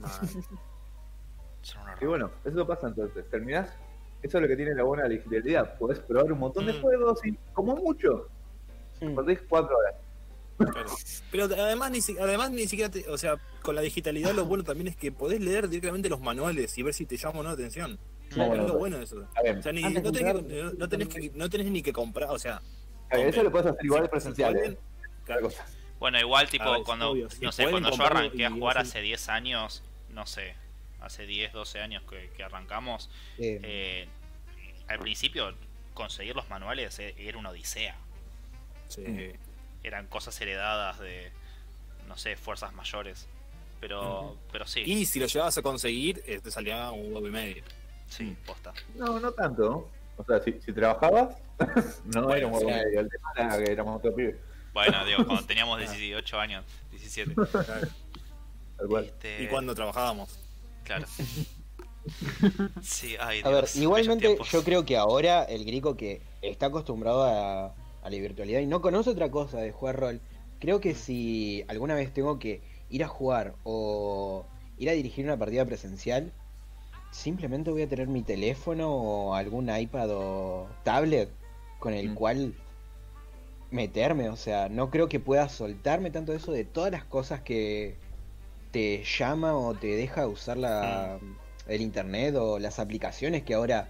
[1.72, 2.02] Son un horror.
[2.02, 3.28] Y bueno, eso pasa entonces.
[3.30, 3.70] Terminás.
[4.22, 5.78] Eso es lo que tiene la buena digitalidad.
[5.78, 6.80] Podés probar un montón de Mm.
[6.82, 8.28] juegos y, como mucho,
[9.00, 9.14] Mm.
[9.14, 9.94] perdés cuatro horas.
[10.58, 10.90] Claro.
[11.30, 14.88] Pero además ni, además ni siquiera, te- o sea, con la digitalidad lo bueno también
[14.88, 17.54] es que podés leer directamente los manuales y ver si te llama o no la
[17.54, 17.96] atención.
[18.30, 18.54] Claro.
[18.54, 19.18] Es lo bueno de eso.
[19.18, 22.30] O sea, ni- no, de tenés que, no, tenés que, no tenés ni que comprar,
[22.30, 22.60] o sea...
[23.10, 24.58] Eso lo puedes hacer igual si- presencial.
[24.64, 24.78] si ¿eh?
[26.00, 28.78] Bueno, igual tipo A ver, cuando, obvio, si no sé, cuando yo arranqué a jugar
[28.78, 30.54] hace 10 años, no sé,
[31.00, 34.08] hace 10, 12 años que, que arrancamos, Eh, eh,
[34.88, 35.54] al principio
[35.94, 37.96] conseguir los manuales eh, era una odisea.
[38.88, 39.04] Sí.
[39.82, 41.30] Eran cosas heredadas de,
[42.06, 43.28] no sé, fuerzas mayores.
[43.80, 47.30] Pero, pero sí, Y si lo llevabas a conseguir, eh, te salía un huevo y
[47.30, 47.62] medio.
[48.08, 48.72] sí, posta.
[48.96, 49.88] No, no tanto.
[50.16, 51.36] O sea, si, si trabajabas,
[52.06, 52.74] no era un huevo sí.
[52.74, 53.00] medio.
[53.00, 54.36] El tema era que éramos otro pibe.
[54.72, 57.34] Bueno, digo, cuando teníamos 18 años, 17.
[57.34, 59.04] Tal cual.
[59.04, 60.38] Este, Y cuando trabajábamos.
[60.88, 61.06] Claro.
[62.82, 67.66] Sí, ay, A ver, igualmente yo creo que ahora el grico que está acostumbrado a,
[67.66, 67.74] a
[68.10, 70.20] la virtualidad y no conoce otra cosa de jugar rol,
[70.58, 74.46] creo que si alguna vez tengo que ir a jugar o
[74.78, 76.32] ir a dirigir una partida presencial,
[77.10, 81.28] simplemente voy a tener mi teléfono o algún iPad o tablet
[81.78, 82.14] con el Mm.
[82.14, 82.54] cual
[83.70, 87.96] meterme, o sea, no creo que pueda soltarme tanto eso de todas las cosas que
[88.70, 91.18] te llama o te deja usar la,
[91.66, 93.88] el internet o las aplicaciones que ahora,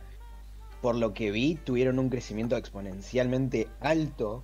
[0.80, 4.42] por lo que vi, tuvieron un crecimiento exponencialmente alto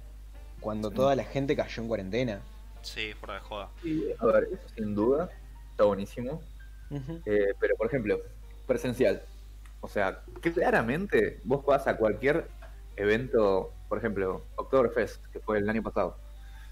[0.61, 0.95] cuando Sí.
[0.97, 2.43] toda la gente cayó en cuarentena.
[2.83, 3.71] Sí, fuera de joda.
[3.83, 5.31] Y, a ver, eso sin duda
[5.71, 6.41] está buenísimo.
[7.27, 8.21] Eh, pero, por ejemplo,
[8.67, 9.23] presencial.
[9.81, 12.49] O sea, claramente vos vas a cualquier
[12.97, 16.17] evento, por ejemplo, Oktoberfest, que fue el año pasado.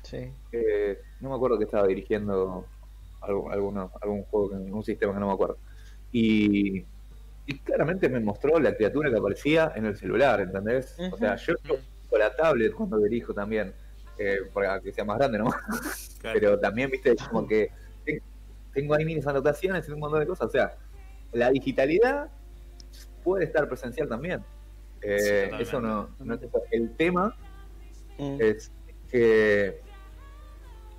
[0.03, 0.33] Sí.
[0.53, 2.67] Eh, no me acuerdo que estaba dirigiendo
[3.23, 5.59] algo- alguno- algún juego, un sistema que no me acuerdo.
[6.13, 6.85] Y,
[7.47, 10.97] y claramente me mostró la criatura que aparecía en el celular, ¿entendés?
[11.13, 11.55] O sea, yo
[12.11, 13.73] con la tablet cuando dirijo también,
[14.19, 15.47] eh, para que sea más grande, ¿no?
[16.21, 16.39] Claro.
[16.39, 17.71] Pero también, viste, como que
[18.05, 18.23] te-
[18.73, 20.47] tengo ahí mis anotaciones y un montón de cosas.
[20.47, 20.77] O sea,
[21.33, 22.29] la digitalidad
[23.25, 24.45] puede estar presencial también.
[25.01, 26.41] Eh, Sí, eso no, no es.
[26.71, 27.35] El tema
[28.19, 28.37] Mm.
[28.41, 28.71] es
[29.11, 29.81] que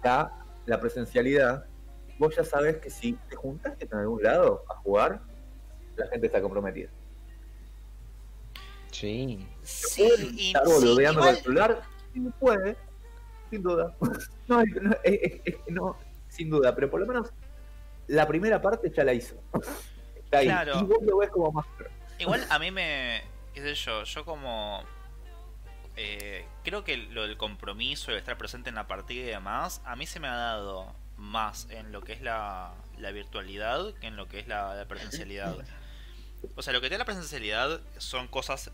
[0.04, 0.32] la,
[0.66, 1.66] la presencialidad,
[2.20, 5.22] vos ya sabes que si te juntaste en algún lado a jugar,
[5.96, 6.90] la gente está comprometida.
[8.92, 9.48] Sí.
[9.64, 11.82] Sí, y Estar sí, boludeando igual- el celular,
[12.14, 12.78] sí puede,
[13.50, 13.96] sin duda.
[14.48, 15.98] No, no, es- no,
[16.28, 17.32] sin duda, pero por lo menos
[18.08, 19.36] la primera parte ya la hizo.
[20.16, 20.46] Está ahí.
[20.48, 20.80] Claro.
[20.80, 21.66] Y vos lo ves como más.
[22.20, 23.24] Igual a mí me.
[23.54, 24.84] qué sé yo, yo como.
[25.96, 29.96] eh, creo que lo del compromiso, el estar presente en la partida y demás, a
[29.96, 34.16] mí se me ha dado más en lo que es la, la virtualidad que en
[34.16, 35.56] lo que es la, la presencialidad.
[36.56, 38.72] O sea, lo que te da la presencialidad son cosas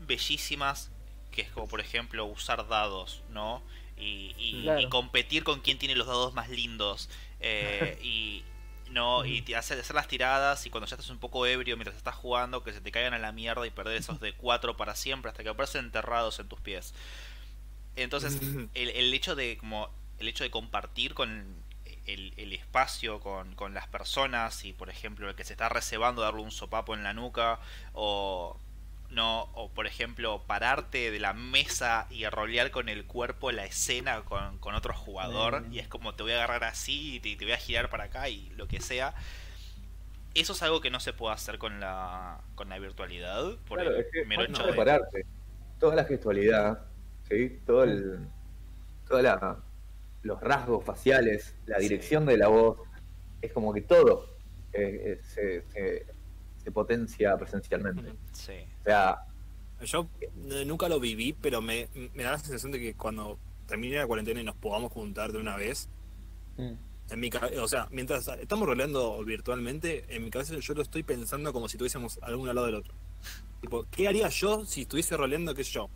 [0.00, 0.90] bellísimas,
[1.30, 3.62] que es como por ejemplo usar dados, ¿no?
[3.96, 4.80] Y, y- Claro.
[4.80, 7.08] y competir con quién tiene los dados más lindos.
[7.40, 8.44] eh, y
[8.90, 12.14] no y hacer, hacer las tiradas y cuando ya estás un poco ebrio mientras estás
[12.14, 15.30] jugando, que se te caigan a la mierda y perder esos de 4 para siempre
[15.30, 16.92] hasta que aparecen enterrados en tus pies.
[17.96, 18.38] Entonces,
[18.74, 19.88] el, el hecho de como
[20.18, 21.56] el hecho de compartir con
[22.06, 26.22] el, el espacio con, con las personas y por ejemplo el que se está reservando
[26.22, 27.60] darle un sopapo en la nuca
[27.92, 28.58] o
[29.10, 34.22] no o por ejemplo pararte de la mesa y rolear con el cuerpo la escena
[34.22, 35.72] con, con otro jugador Mm.
[35.74, 38.04] y es como te voy a agarrar así y te, te voy a girar para
[38.04, 39.14] acá y lo que sea
[40.34, 43.54] eso es algo que no se puede hacer con la, con la virtualidad.
[43.68, 45.26] Por Claro, el es que mero hecho de- prepararte.
[45.78, 46.86] Toda la gestualidad,
[47.28, 47.60] ¿sí?
[47.66, 48.26] Todo el,
[49.06, 49.56] toda la,
[50.22, 51.84] los rasgos faciales, la Sí.
[51.88, 52.78] dirección de la voz,
[53.40, 54.26] es como que todo
[54.72, 56.06] eh, eh, se, se-
[56.62, 58.12] se potencia presencialmente.
[58.32, 58.54] Sí.
[58.80, 59.18] O sea,
[59.84, 63.96] Yo eh, nunca lo viví, pero me, me da la sensación de que cuando termine
[63.96, 65.88] la cuarentena y nos podamos juntar de una vez,
[66.56, 66.72] Mm.
[67.10, 67.30] en mi
[67.60, 71.76] o sea, mientras estamos roleando virtualmente, en mi cabeza yo lo estoy pensando como si
[71.76, 72.94] estuviésemos alguno al lado del otro.
[73.60, 75.88] Tipo, ¿qué haría yo si estuviese roleando, qué sé yo?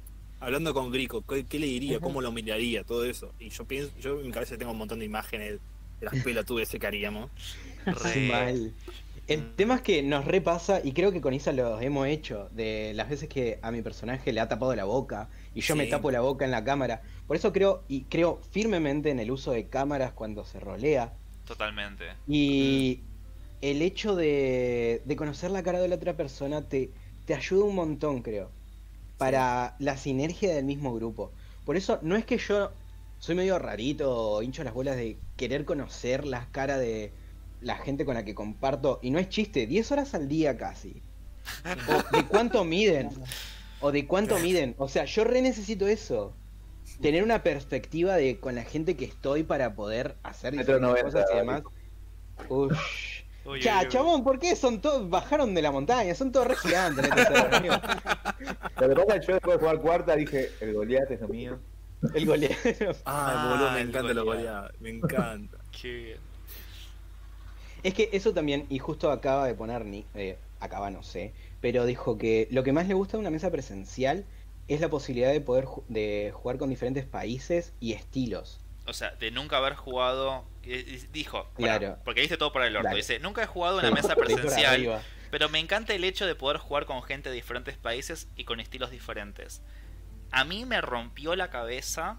[0.46, 1.98] Hablando con Grico, ¿qué, qué le diría?
[1.98, 2.84] ¿Cómo lo miraría?
[2.84, 3.32] Todo eso.
[3.40, 5.58] Y yo pienso, yo en mi cabeza tengo un montón de imágenes
[5.98, 7.30] de las pelotudes que haríamos.
[7.84, 8.72] Re- Mal.
[9.26, 12.92] El tema es que nos repasa, y creo que con Isa lo hemos hecho, de
[12.94, 16.12] las veces que a mi personaje le ha tapado la boca y yo me tapo
[16.12, 17.02] la boca en la cámara.
[17.26, 21.12] Por eso creo, y creo firmemente en el uso de cámaras cuando se rolea.
[21.44, 22.04] Totalmente.
[22.28, 23.00] Y
[23.62, 26.90] el hecho de, de conocer la cara de la otra persona te,
[27.24, 28.52] te ayuda un montón, creo,
[29.18, 31.32] para la sinergia del mismo grupo.
[31.64, 32.70] Por eso no es que yo
[33.18, 37.12] soy medio rarito o hincho las bolas de querer conocer las caras de
[37.60, 39.00] la gente con la que comparto.
[39.02, 41.02] Y no es chiste, 10 horas al día casi.
[41.88, 43.10] O de cuánto miden.
[43.80, 44.74] O de cuánto miden.
[44.78, 46.34] O sea, yo re necesito eso.
[47.00, 51.26] Tener una perspectiva de con la gente que estoy para poder hacer diferentes 90, cosas
[51.32, 51.62] y demás.
[52.48, 53.15] Ush.
[53.48, 53.90] Uy, Ya, uy, uy.
[53.92, 56.14] chabón, ¿por qué son todos, bajaron de la montaña?
[56.14, 57.04] Son todos re gigantes
[58.80, 61.28] lo que pasa es que yo después de jugar cuarta dije, el Goliath es lo
[61.28, 61.58] mío.
[62.14, 62.56] El goleador.
[62.64, 64.72] Ay, Ah, boludo, me el encanta lo Goliath.
[64.80, 65.58] Me encanta.
[65.80, 66.18] Qué bien.
[67.82, 71.84] Es que eso también, y justo acaba de poner, Ni- eh, acaba no sé, pero
[71.86, 74.24] dijo que lo que más le gusta de una mesa presencial
[74.68, 78.58] es la posibilidad de poder ju- de jugar con diferentes países y estilos.
[78.86, 80.44] O sea, de nunca haber jugado.
[80.62, 81.98] eh, Dijo, bueno, Claro.
[82.04, 82.94] porque dice todo para el orto.
[82.94, 86.86] Dice: Nunca he jugado una mesa presencial, pero me encanta el hecho de poder jugar
[86.86, 89.62] con gente de diferentes países y con estilos diferentes.
[90.32, 92.18] A mí me rompió la cabeza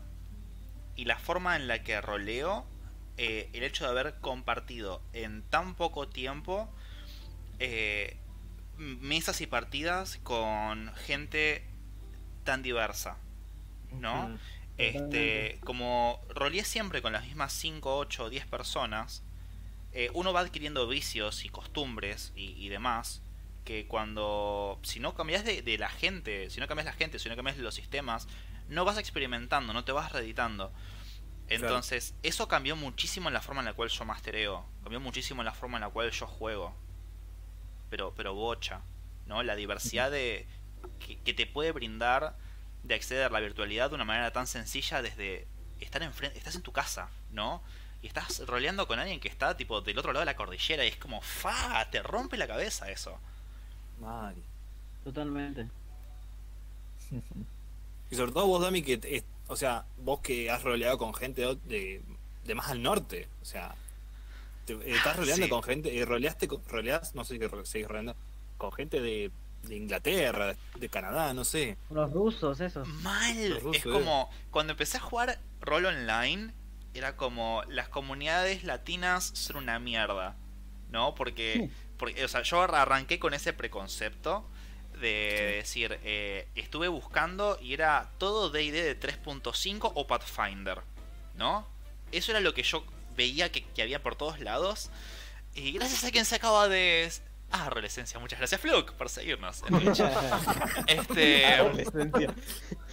[0.95, 2.65] y la forma en la que roleo
[3.17, 6.73] eh, el hecho de haber compartido en tan poco tiempo
[7.59, 8.17] eh,
[8.77, 11.65] mesas y partidas con gente
[12.43, 13.17] tan diversa,
[13.91, 14.37] ¿no?
[14.77, 19.23] Este, como roleé siempre con las mismas 5, 8 o 10 personas,
[19.91, 23.23] eh, uno va adquiriendo vicios y costumbres y, y demás,
[23.65, 27.27] que cuando, si no cambias de, de la gente, si no cambias la gente, si
[27.27, 28.27] no cambias los sistemas,
[28.69, 30.71] no vas experimentando, no te vas reeditando.
[31.49, 35.45] Entonces, eso cambió muchísimo en la forma en la cual yo mastereo, cambió muchísimo en
[35.45, 36.75] la forma en la cual yo juego.
[37.89, 38.81] Pero, pero bocha,
[39.25, 39.43] ¿no?
[39.43, 40.45] La diversidad de
[40.99, 42.35] que, que te puede brindar
[42.83, 45.45] de acceder a la virtualidad de una manera tan sencilla desde
[45.79, 47.61] estar enfrente, estás en tu casa, ¿no?
[48.01, 50.89] Y estás roleando con alguien que está tipo del otro lado de la cordillera y
[50.89, 53.19] es como, fa, te rompe la cabeza eso.
[53.99, 54.35] Mal.
[55.03, 55.67] Totalmente.
[58.09, 62.01] Y sobre todo vos, Dami, que, o sea, vos que has roleado con gente de,
[62.45, 63.75] de, más al norte, o sea,
[64.65, 65.49] te- estás roleando Sí.
[65.49, 68.15] con gente, eh, roleaste, con- roleás, no sé si seguís roleando,
[68.57, 69.31] con gente de,
[69.67, 71.77] de Inglaterra, de Canadá, no sé.
[71.89, 72.87] Los rusos, esos.
[72.87, 76.53] Mal, Los rusos, es como cuando empecé a jugar rol online,
[76.93, 80.35] era como las comunidades latinas son una mierda,
[80.91, 81.15] ¿no?
[81.15, 84.47] Porque, porque o sea, yo arranqué con ese preconcepto
[84.99, 90.81] de decir, eh, estuve buscando y era todo D&D de 3.5 o Pathfinder,
[91.35, 91.67] ¿no?
[92.11, 92.83] Eso era lo que yo
[93.15, 94.89] veía que, que había por todos lados.
[95.53, 97.11] Y gracias a quien se acaba de...
[97.49, 99.63] Ah, Rolescencia, muchas gracias Fluke por seguirnos.
[100.87, 101.45] Este...
[101.45, 102.33] Adolescencia.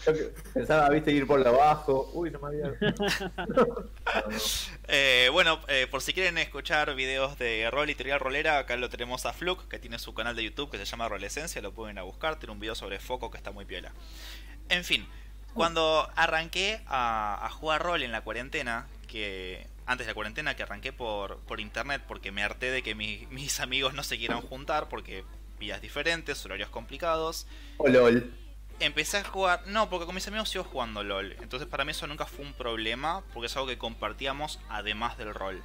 [0.07, 0.13] Yo
[0.53, 2.11] pensaba, viste, ir por la abajo.
[2.13, 2.75] Uy, no me había.
[4.87, 8.91] Eh, bueno, eh, por si quieren escuchar videos de rol y teoría rolera, acá lo
[8.91, 11.97] tenemos a Fluke, que tiene su canal de YouTube que se llama Rolescencia, lo pueden
[11.97, 13.93] ir a buscar, tiene un video sobre foco que está muy piola.
[14.69, 15.07] En fin,
[15.55, 20.63] cuando arranqué a, a jugar rol en la cuarentena, que antes de la cuarentena, que
[20.63, 24.41] arranqué por, por internet porque me harté de que mi- mis amigos no se quieran
[24.41, 25.25] juntar porque
[25.59, 27.47] vidas diferentes, horarios complicados,
[27.79, 28.33] Oh, lol.
[28.81, 29.63] Empecé a jugar.
[29.69, 31.37] No, porque con mis amigos sigo jugando LOL.
[31.41, 33.23] Entonces para mí eso nunca fue un problema.
[33.33, 35.63] Porque es algo que compartíamos además del rol.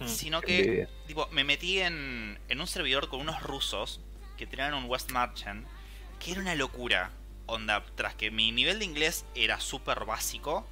[0.00, 0.08] Mm.
[0.08, 4.00] Sino que, tipo, me metí en, en un servidor con unos rusos
[4.36, 5.64] que tenían un West Marchand.
[6.18, 7.12] Que era una locura.
[7.46, 10.66] Onda, tras que mi nivel de inglés era súper básico.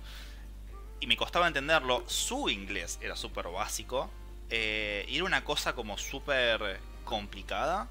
[1.01, 4.11] Y me costaba entenderlo, su inglés era súper básico.
[4.51, 7.89] eh, y era una cosa como súper complicada.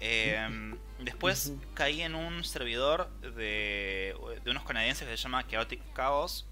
[0.00, 6.46] Eh, después caí en un servidor de, de unos canadienses que se llama Chaotic Chaos,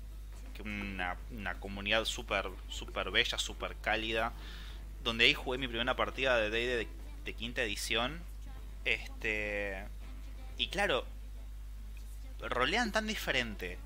[0.55, 4.33] que una, una comunidad súper super bella, súper cálida,
[5.03, 6.89] donde ahí jugué mi primera partida de D&D de,
[7.25, 8.21] de quinta edición.
[8.85, 9.85] Este.
[10.59, 11.05] Y claro,
[12.41, 13.79] rolean tan diferente,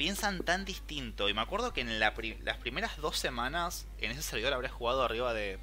[0.00, 1.28] piensan tan distinto.
[1.28, 4.70] Y me acuerdo que en la pri- las primeras dos semanas en ese servidor habré
[4.70, 5.58] jugado arriba de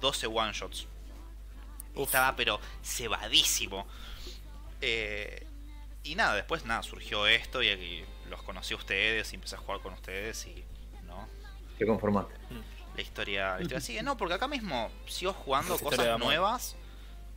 [0.00, 0.86] 12 one shots.
[1.94, 3.86] Estaba pero cebadísimo.
[4.80, 5.46] Eh,
[6.02, 9.58] y nada, después nada, surgió esto y, y los conocí a ustedes y empecé a
[9.58, 10.64] jugar con ustedes y
[11.06, 11.28] no.
[11.78, 12.32] Te conformaste.
[12.96, 16.74] La historia, la historia sigue, no, porque acá mismo sigo jugando cosas nuevas.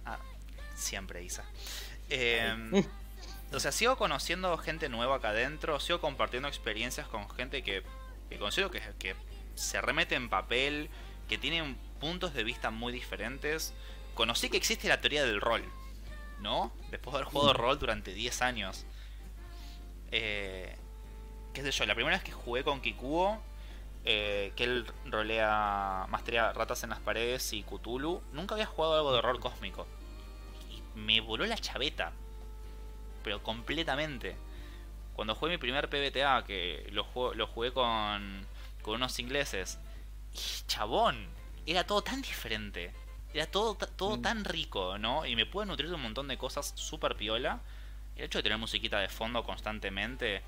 [0.06, 0.18] Ah,
[0.76, 1.44] siempre, Isa.
[2.10, 2.86] Eh,
[3.54, 7.84] o sea, sigo conociendo gente nueva acá adentro, sigo compartiendo experiencias con gente que,
[8.30, 9.16] que considero que, que
[9.56, 10.90] se remete en papel,
[11.28, 13.74] que tienen puntos de vista muy diferentes.
[14.16, 15.64] Conocí que existe la teoría del rol,
[16.40, 16.74] ¿no?
[16.92, 18.86] Después de haber jugado rol durante 10 años.
[20.12, 20.76] Eh,
[21.54, 23.42] qué sé yo, la primera vez que jugué con Kikuo,
[24.06, 29.14] eh, que él rolea, mastería ratas en las paredes y Cthulhu, nunca había jugado algo
[29.14, 29.88] de rol cósmico.
[30.70, 32.14] Y me voló la chaveta.
[33.24, 34.36] Pero completamente.
[35.16, 38.46] Cuando jugué mi primer PBTA, que lo, jugué, lo jugué con,
[38.82, 39.80] con unos ingleses,
[40.34, 41.28] y chabón,
[41.66, 42.92] era todo tan diferente.
[43.34, 44.22] Era todo, todo Mm.
[44.22, 45.26] tan rico, ¿no?
[45.26, 47.62] Y me pude nutrir de un montón de cosas súper piola.
[48.16, 50.42] El hecho de tener musiquita de fondo constantemente.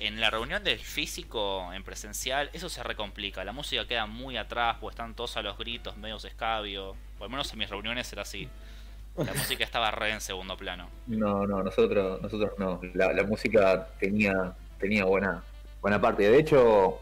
[0.00, 3.44] En la reunión del físico en presencial, eso se recomplica.
[3.44, 6.96] La música queda muy atrás, pues están todos a los gritos, medios escabio.
[7.20, 8.48] O al menos en mis reuniones era así.
[9.16, 10.88] La música estaba re en segundo plano.
[11.06, 12.80] No, no, nosotros, nosotros no.
[12.94, 15.42] La, la música tenía, tenía buena,
[15.80, 16.28] buena parte.
[16.28, 16.98] De hecho,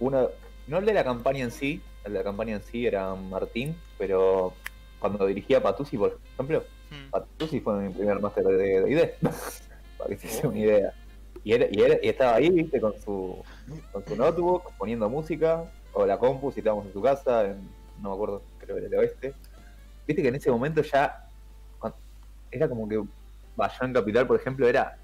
[0.00, 0.28] uno,
[0.66, 3.76] no el de la campaña en sí, el de la campaña en sí era Martín,
[3.96, 4.52] pero
[4.98, 7.10] cuando dirigía Patusi, por ejemplo, Hmm.
[7.10, 9.14] Patusi fue mi primer máster de D&D,
[9.98, 10.94] para que se hice una idea.
[11.44, 13.44] Y, era, y, era- y estaba ahí, viste, con su,
[13.92, 17.60] con su notebook, poniendo música, o la compu, si estábamos en su casa, en,
[18.00, 19.34] no me acuerdo, creo que en el oeste.
[20.06, 21.27] Viste que en ese momento ya
[22.50, 23.02] era como que
[23.56, 24.96] Bayán Capital, por ejemplo, era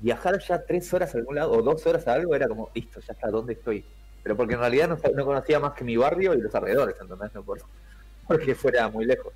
[0.00, 3.00] viajar ya tres horas a algún lado o dos horas a algo, era como, listo,
[3.00, 3.84] ya está, ¿dónde estoy?
[4.22, 7.34] Pero porque en realidad no, conocía más que mi barrio y los alrededores, ¿entendés?
[7.34, 7.60] No por,
[8.26, 9.32] porque fuera muy lejos.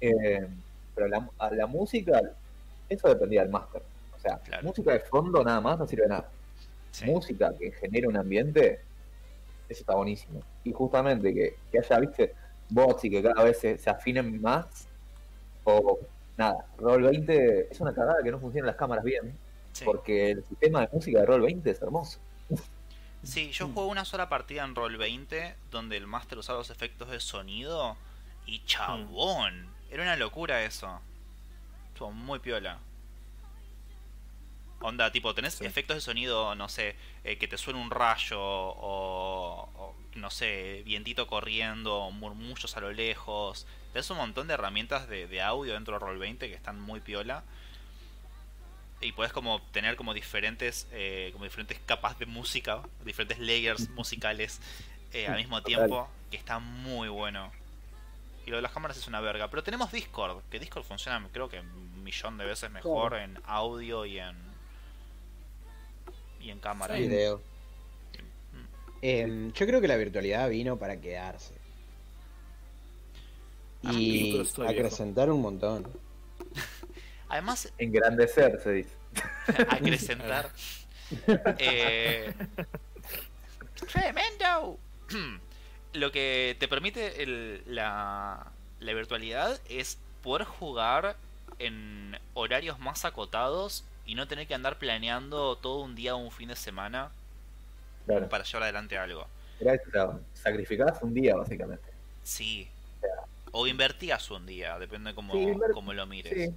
[0.00, 0.46] Eh,
[0.94, 2.20] pero la, a la música,
[2.88, 3.82] eso dependía del máster.
[4.16, 4.64] O sea, Claro.
[4.64, 6.28] música de fondo nada más no sirve de nada.
[6.90, 7.04] Sí.
[7.04, 8.80] Música que genere un ambiente,
[9.68, 10.40] eso está buenísimo.
[10.64, 12.34] Y justamente que, que haya, viste,
[12.70, 14.88] bots y que cada vez se, se afinen más,
[15.64, 15.98] o
[16.36, 19.36] nada, Roll 20 es una cagada que no funcionan las cámaras bien,
[19.72, 19.84] Sí.
[19.84, 22.18] porque el sistema de música de Roll 20 es hermoso.
[23.22, 27.10] Sí, yo jugué una sola partida en Roll 20 donde el máster usaba los efectos
[27.10, 27.96] de sonido
[28.46, 29.66] y chabón.
[29.90, 31.00] Era una locura eso.
[31.88, 32.78] Estuvo muy piola.
[34.80, 35.64] Onda, tipo, tenés Sí.
[35.64, 40.82] efectos de sonido, no sé, eh, que te suene un rayo o, o, no sé,
[40.84, 43.66] vientito corriendo, murmullos a lo lejos.
[43.92, 47.00] Tenés un montón de herramientas de, de audio dentro de Roll 20 que están muy
[47.00, 47.42] piola.
[49.00, 54.60] Y puedes como tener como diferentes eh, como diferentes capas de música, diferentes layers musicales
[55.12, 57.50] eh, al mismo tiempo, que está muy bueno.
[58.46, 59.48] Y lo de las cámaras es una verga.
[59.48, 64.06] Pero tenemos Discord, que Discord funciona creo que un millón de veces mejor en audio
[64.06, 64.36] y en
[66.46, 66.96] y en cámara.
[66.96, 67.02] Sí.
[67.02, 67.42] Video.
[69.02, 71.54] Em, yo creo que la virtualidad vino para quedarse.
[73.84, 74.62] Ah, Y viejo.
[74.62, 75.86] acrecentar un montón.
[77.28, 78.90] Además, Engrandecer, se dice.
[79.68, 80.50] acrecentar.
[81.58, 82.32] eh,
[83.92, 84.78] ¡Tremendo!
[85.92, 91.16] Lo que te permite el- la, la virtualidad es poder jugar
[91.58, 96.30] en horarios más acotados y no tener que andar planeando todo un día o un
[96.30, 97.10] fin de semana
[98.06, 98.28] Claro.
[98.28, 99.26] para llevar adelante algo.
[99.60, 101.88] Era eso, o sea, sacrificabas un día, básicamente.
[102.22, 102.68] Sí.
[103.52, 106.32] O invertías un día, depende cómo, Sí, inver- cómo lo mires.
[106.32, 106.54] Sí.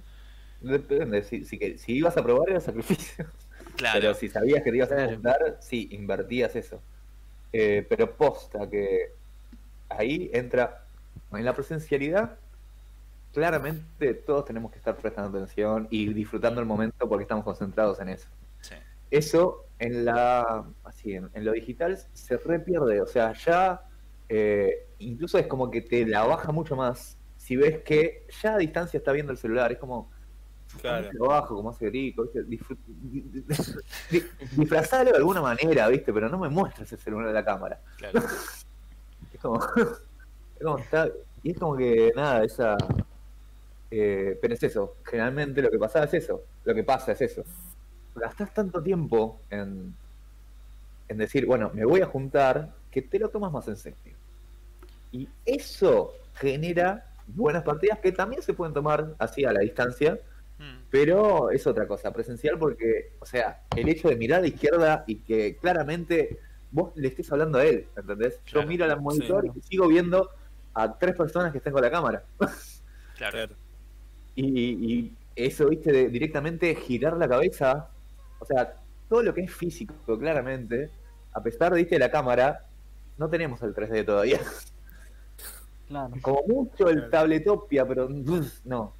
[0.60, 3.26] Depende, si, si, que- si ibas a probar era sacrificio.
[3.76, 4.00] Claro.
[4.00, 5.10] Pero si sabías que te ibas a Claro.
[5.12, 6.82] juntar, sí, invertías eso.
[7.52, 9.12] Eh, pero posta que
[9.88, 10.84] ahí entra
[11.32, 12.36] en la presencialidad.
[13.32, 18.08] Claramente todos tenemos que estar prestando atención y disfrutando el momento porque estamos concentrados en
[18.10, 18.28] eso.
[18.60, 18.74] Sí.
[19.10, 23.00] Eso en la así en, en lo digital se re pierde.
[23.00, 23.82] O sea, ya
[24.28, 28.58] eh, incluso es como que te la baja mucho más si ves que ya a
[28.58, 29.70] distancia está viendo el celular.
[29.72, 30.10] Es como
[30.80, 31.08] Claro.
[31.14, 32.44] lo bajo como hace Grico, ¿viste?
[32.46, 33.44] Disfrut- di- di-
[34.10, 34.24] di-
[34.56, 36.12] disfrazalo de alguna manera, ¿viste?
[36.12, 37.80] Pero no me muestres el celular de la cámara.
[37.96, 38.20] Claro.
[39.34, 41.08] Es como, es como está-
[41.42, 42.76] y es como que nada, esa
[43.90, 47.44] eh, pero es eso, generalmente lo que pasa es eso, lo que pasa es eso.
[48.14, 49.94] Gastás tanto tiempo en,
[51.08, 54.16] en decir, bueno, me voy a juntar que te lo tomas más en serio.
[55.12, 60.18] Y eso genera buenas partidas que también se pueden tomar así a la distancia,
[60.60, 64.48] Mm, pero es otra cosa, presencial porque, o sea, el hecho de mirar a la
[64.48, 66.38] izquierda y que claramente
[66.70, 68.40] vos le estés hablando a él, ¿entendés?
[68.44, 69.50] Yo miro al monitor sí.
[69.56, 70.28] y sigo viendo
[70.74, 72.24] a tres personas que están con la cámara.
[73.16, 73.54] claro.
[74.34, 74.44] Y,
[74.94, 77.88] y eso, viste, de directamente girar la cabeza,
[78.38, 78.74] o sea,
[79.08, 80.90] todo lo que es físico, claramente,
[81.32, 82.66] a pesar, viste, de la cámara,
[83.18, 84.40] no tenemos el 3D todavía.
[85.88, 86.12] Claro.
[86.22, 88.94] Como mucho el tabletopia, pero no.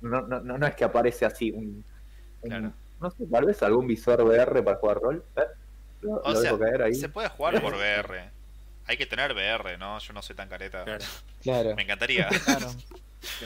[0.00, 1.84] No, no, no, no es que aparece así un,
[2.42, 2.72] un- Claro.
[3.00, 5.24] no sé, tal vez algún visor VR para jugar rol.
[5.36, 5.40] ¿eh?
[6.02, 6.94] Lo, O lo sea, dejo caer ahí.
[6.94, 8.30] se puede jugar por VR.
[8.88, 9.98] Hay que tener VR, ¿no?
[9.98, 10.82] Yo no soy tan careta.
[10.84, 11.04] Claro.
[11.42, 11.76] Claro.
[11.76, 12.28] Me encantaría.
[12.44, 12.72] Claro.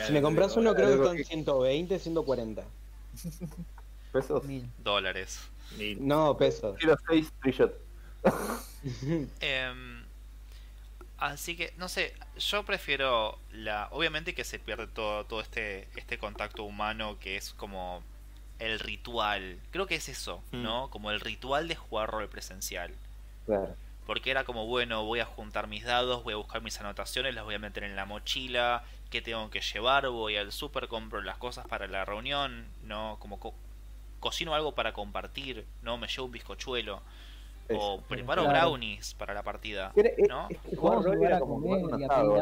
[0.07, 2.63] Si me compras uno, creo que que- 120, 140.
[4.13, 4.45] Pesos.
[4.45, 4.69] Mil.
[4.79, 5.41] Dólares.
[5.79, 6.07] Mil.
[6.07, 6.77] No, pesos.
[6.79, 7.73] Quiero 6 free shot.
[9.41, 10.05] Em,
[11.19, 13.89] así que, no sé, yo prefiero la...
[13.93, 18.03] Obviamente que se pierde todo, todo este, este contacto humano que es como
[18.59, 19.59] el ritual.
[19.71, 20.63] Creo que es eso, Mm.
[20.63, 20.91] ¿no?
[20.91, 22.93] Como el ritual de jugar rol presencial.
[23.47, 23.75] Claro.
[24.07, 27.45] Porque era como, bueno, voy a juntar mis dados, voy a buscar mis anotaciones, las
[27.45, 31.39] voy a meter en la mochila, qué tengo que llevar, voy al super, compro las
[31.39, 33.17] cosas para la reunión, ¿no?
[33.21, 33.55] Como co-
[34.19, 35.99] cocino algo para compartir, ¿no?
[35.99, 37.03] Me llevo un bizcochuelo.
[37.75, 38.59] O preparo Claro.
[38.71, 40.49] brownies para la partida, es- ¿no?
[40.51, 42.37] era como comer un asado.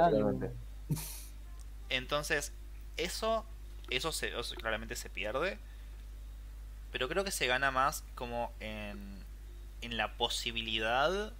[1.88, 2.52] Entonces,
[2.96, 3.44] eso,
[3.90, 5.58] eso, se, eso claramente se pierde.
[6.92, 9.24] Pero creo que se gana más como en,
[9.82, 11.32] en la posibilidad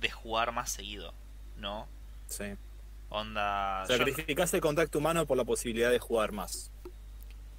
[0.00, 1.12] de jugar más seguido,
[1.56, 1.86] ¿no?
[2.26, 2.44] Sí.
[3.10, 3.84] Onda...
[3.88, 6.70] yo- Sacrificás el contacto humano por la posibilidad de jugar más.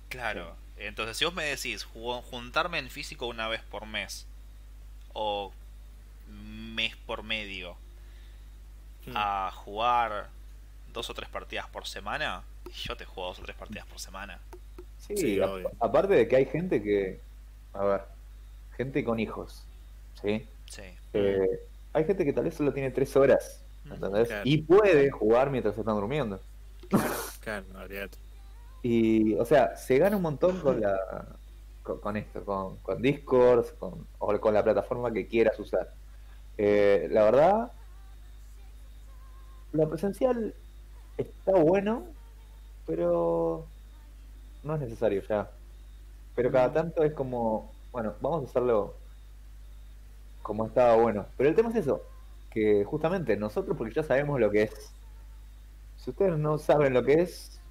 [0.09, 0.55] claro.
[0.77, 4.25] Entonces, si vos me decís ju- juntarme en físico una vez por mes
[5.13, 5.51] o
[6.27, 7.75] mes por medio
[9.05, 9.11] Mm.
[9.15, 10.29] a jugar
[10.91, 12.41] dos o tres partidas por semana,
[12.83, 14.39] yo te juego dos o tres partidas por semana.
[14.97, 15.71] Sí, Sí, a- obvio.
[15.79, 17.19] aparte de que hay gente que,
[17.73, 18.01] a ver,
[18.75, 19.63] gente con hijos,
[20.19, 20.47] ¿sí?
[20.67, 20.81] Sí.
[21.13, 21.59] Eh,
[21.93, 24.27] hay gente que tal vez solo tiene tres horas, ¿entendés?
[24.27, 24.43] Claro.
[24.45, 26.39] Y puede jugar mientras están durmiendo.
[27.41, 27.65] Claro.
[28.83, 31.27] Y, o sea, se gana un montón con la
[31.83, 35.93] con, con esto, con, con Discord, con, o con la plataforma que quieras usar.
[36.57, 37.71] Eh, la verdad,
[39.71, 40.53] lo presencial
[41.17, 42.05] está bueno,
[42.85, 43.65] pero
[44.63, 45.49] no es necesario ya.
[46.35, 48.95] Pero cada tanto es como, bueno, vamos a hacerlo
[50.41, 51.25] como estaba bueno.
[51.37, 52.03] Pero el tema es eso,
[52.49, 54.93] que justamente nosotros, porque ya sabemos lo que es.
[55.97, 57.61] Si ustedes no saben lo que es,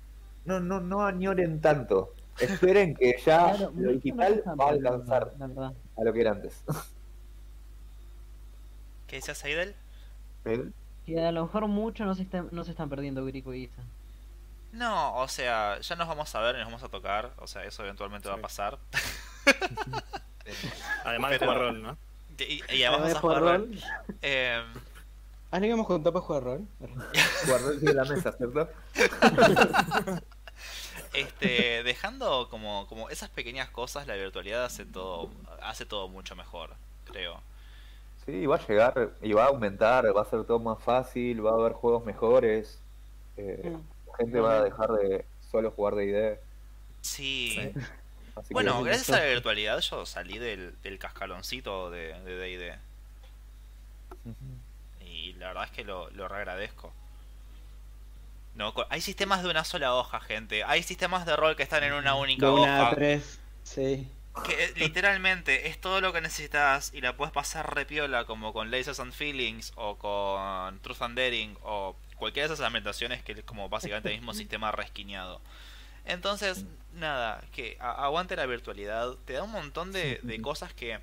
[0.45, 2.15] no, no, no añoren tanto.
[2.41, 6.65] Esperen que ya Claro, lo digital va a alcanzar a lo que era antes.
[9.07, 9.75] ¿Qué decías, Seidel?
[10.45, 10.71] ¿Eh?
[11.05, 13.83] Que a lo mejor mucho no se están, no se están perdiendo Grico y Isa.
[14.73, 17.33] No, o sea, ya nos vamos a ver y nos vamos a tocar.
[17.39, 18.79] O sea, eso eventualmente va a pasar.
[21.05, 21.99] Además de jugar rol, ¿no?
[22.49, 23.71] Y, y además ¿Sabes vas a jugar jugar rol.
[24.23, 24.63] Eh,
[25.53, 26.67] Ah, no íbamos juntos para jugar rol.
[27.47, 28.69] Guardó el de la mesa, ¿cierto?
[31.13, 35.29] este, dejando como, como esas pequeñas cosas, la virtualidad hace todo,
[35.61, 36.71] hace todo mucho mejor,
[37.05, 37.41] creo.
[38.25, 41.51] Sí, va a llegar y va a aumentar, va a ser todo más fácil, va
[41.51, 42.79] a haber juegos mejores.
[43.37, 43.77] eh,
[44.07, 46.39] la gente va a dejar de solo jugar de ID.
[47.01, 47.73] Sí.
[47.75, 47.81] Sí.
[48.41, 52.79] Así que- Bueno, gracias a la virtualidad yo salí del, del cascaloncito de de D&D.
[55.05, 56.93] Y la verdad es que lo, lo reagradezco.
[58.55, 60.65] No, hay sistemas de una sola hoja, gente.
[60.65, 62.95] Hay sistemas de rol que están en una única De una hoja.
[62.95, 63.39] tres.
[63.63, 64.09] Sí.
[64.47, 68.71] Que eh, literalmente es todo lo que necesitas y la puedes pasar repiola como con
[68.71, 73.43] Lasers and Feelings o con Truth and Daring o cualquiera de esas ambientaciones que es
[73.45, 75.41] como básicamente el mismo sistema resquineado.
[76.05, 76.65] Entonces,
[76.95, 81.01] nada, que aguante la virtualidad, te da un montón de, de cosas que...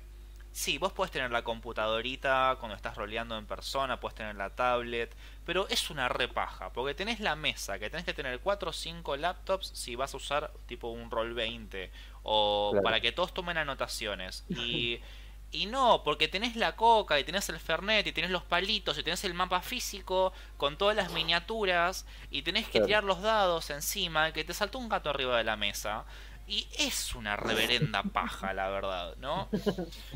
[0.50, 5.14] Sí, vos puedes tener la computadorita cuando estás roleando en persona, puedes tener la tablet,
[5.44, 9.16] pero es una repaja, porque tenés la mesa, que tenés que tener 4 o 5
[9.18, 11.92] laptops si vas a usar tipo un roll 20,
[12.24, 12.82] o Claro.
[12.82, 14.44] para que todos tomen anotaciones.
[14.48, 15.00] Y,
[15.50, 19.02] y no, porque tenés la coca, y tenés el fernet, y tenés los palitos, y
[19.02, 22.86] tenés el mapa físico con todas las miniaturas, y tenés que Claro.
[22.86, 26.04] tirar los dados encima, que te saltó un gato arriba de la mesa.
[26.46, 29.50] Y es una reverenda paja, la verdad, ¿no?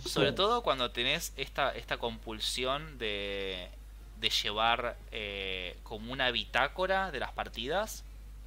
[0.04, 3.70] Sobre todo cuando tenés esta, esta compulsión de,
[4.16, 8.04] de llevar eh, como una bitácora de las partidas,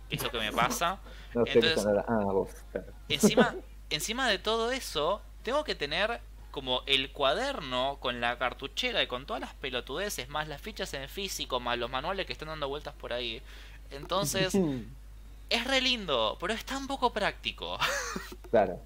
[0.10, 1.02] que es lo que me pasa.
[1.34, 1.86] No sé Entonces-.
[2.08, 2.50] Ah, vos.
[2.72, 2.94] claro.
[3.08, 3.58] Encima,
[3.90, 6.22] encima de todo eso, tengo que tener
[6.56, 11.10] como el cuaderno con la cartuchera y con todas las pelotudeces, más las fichas en
[11.10, 13.42] físico, más los manuales que están dando vueltas por ahí.
[13.92, 14.56] Entonces,
[15.50, 17.78] es re lindo, pero es tan poco práctico.
[18.52, 18.80] Claro.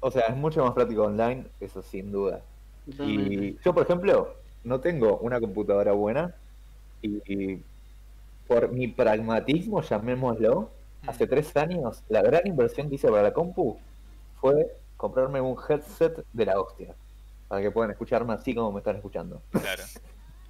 [0.00, 2.42] O sea, es mucho más práctico online, eso sin duda.
[2.84, 3.44] Totalmente.
[3.46, 6.34] Y yo, por ejemplo, no tengo una computadora buena
[7.00, 7.62] y, y
[8.46, 10.68] por mi pragmatismo, llamémoslo,
[11.06, 13.78] hace tres años, la gran inversión que hice para la compu
[14.42, 16.94] fue comprarme un headset de la hostia,
[17.48, 19.42] para que puedan escucharme así como me están escuchando.
[19.50, 19.82] Claro.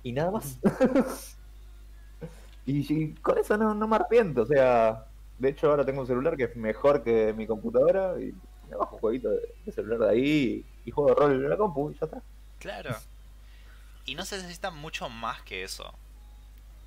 [0.05, 0.59] Y nada más.
[2.67, 5.07] y, y con eso no, no me arrepiento, o sea,
[5.39, 8.35] de hecho ahora tengo un celular que es mejor que mi computadora y
[8.69, 11.57] me bajo un jueguito de, de celular de ahí y, y juego rol en la
[11.57, 12.21] compu y ya está.
[12.59, 12.97] Claro.
[14.05, 15.95] Y no se necesita mucho más que eso.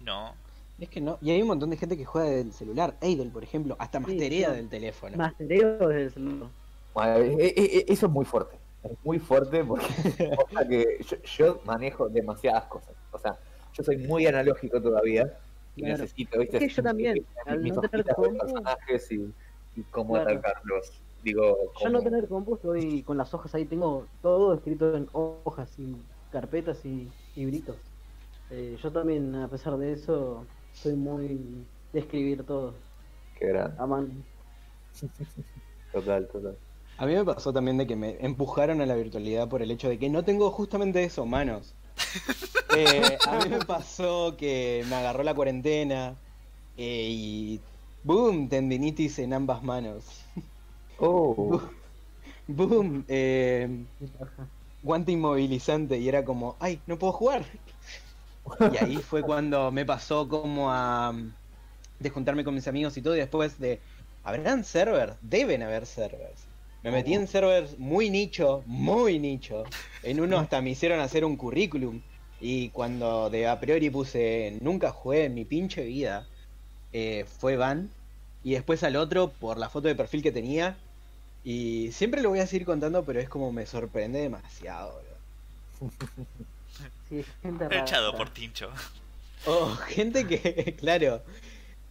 [0.01, 0.36] No.
[0.78, 1.18] Es que no.
[1.22, 2.97] Y hay un montón de gente que juega del celular.
[2.99, 4.55] Eidel, por ejemplo, hasta Sí, masterea sí.
[4.57, 5.16] del teléfono.
[5.16, 6.49] Mastereo desde el celular.
[7.04, 8.58] E- e- e- eso es muy fuerte.
[8.84, 9.86] Es muy fuerte porque
[10.70, 12.96] que yo, yo manejo demasiadas cosas.
[13.12, 13.38] O sea,
[13.74, 15.38] yo soy muy analógico todavía
[15.76, 15.98] y Claro.
[15.98, 16.58] necesito, ¿viste?
[16.58, 19.34] Es que yo también, al mis no tener personajes y,
[19.76, 20.30] y cómo Claro.
[20.32, 21.02] atacarlos.
[21.24, 25.96] Digo, Yo no tener estoy con las hojas ahí, tengo todo escrito en hojas y
[26.32, 27.76] carpetas y libritos.
[28.52, 32.76] Eh, yo también, a pesar de eso, soy muy de escribir todo
[33.39, 33.76] Qué grande.
[33.80, 34.10] a mano.
[35.91, 36.58] Total, total.
[36.98, 39.89] A mí me pasó también de que me empujaron a la virtualidad por el hecho
[39.89, 41.74] de que no tengo justamente eso, manos.
[42.76, 46.16] Eh, a mí me pasó que me agarró la cuarentena
[46.76, 47.62] eh, y
[48.04, 50.04] boom, tendinitis en ambas manos.
[51.00, 51.62] Oh,
[52.48, 53.86] Boom, eh,
[54.84, 57.46] guante inmovilizante y era como, ay, no puedo jugar.
[58.74, 61.14] Y ahí fue cuando me pasó como a
[62.00, 63.82] de juntarme con mis amigos y todo y después de,
[64.24, 65.16] ¿habrán servers?
[65.22, 66.45] Deben haber servers.
[66.86, 69.64] Me metí en servers muy nicho, muy nicho.
[70.04, 72.00] En uno hasta me hicieron hacer un currículum.
[72.40, 76.28] Y cuando de a priori puse nunca jugué en mi pinche vida,
[76.94, 77.90] eh, fue van.
[78.44, 80.78] Y después al otro por la foto de perfil que tenía.
[81.44, 85.02] Y siempre lo voy a seguir contando, pero es como me sorprende demasiado.
[85.80, 85.90] bro.
[87.10, 87.82] Sí, gente rara.
[87.82, 88.70] Echado por Tincho.
[89.48, 91.24] O gente que, claro,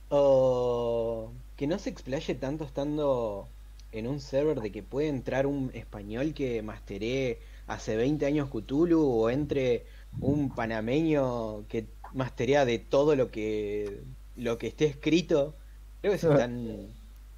[0.09, 3.49] o que no se explaye tanto estando
[3.95, 7.39] en un server de que puede entrar un español que masteré
[7.69, 9.85] hace 20 años Cthulhu o entre
[10.21, 14.01] un panameño que masterea de todo lo que
[14.37, 15.55] lo que esté escrito.
[16.01, 16.89] Creo que se están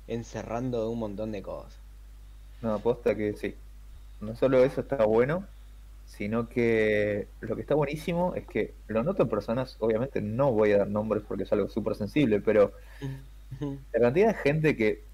[0.09, 1.79] encerrando un montón de cosas.
[2.63, 3.55] no, aposta que sí.
[4.23, 5.45] No solo eso está bueno,
[6.07, 10.73] sino que lo que está buenísimo es que lo noto en personas, obviamente no voy
[10.73, 12.73] a dar nombres porque es algo súper sensible, pero
[13.93, 15.06] la cantidad de gente que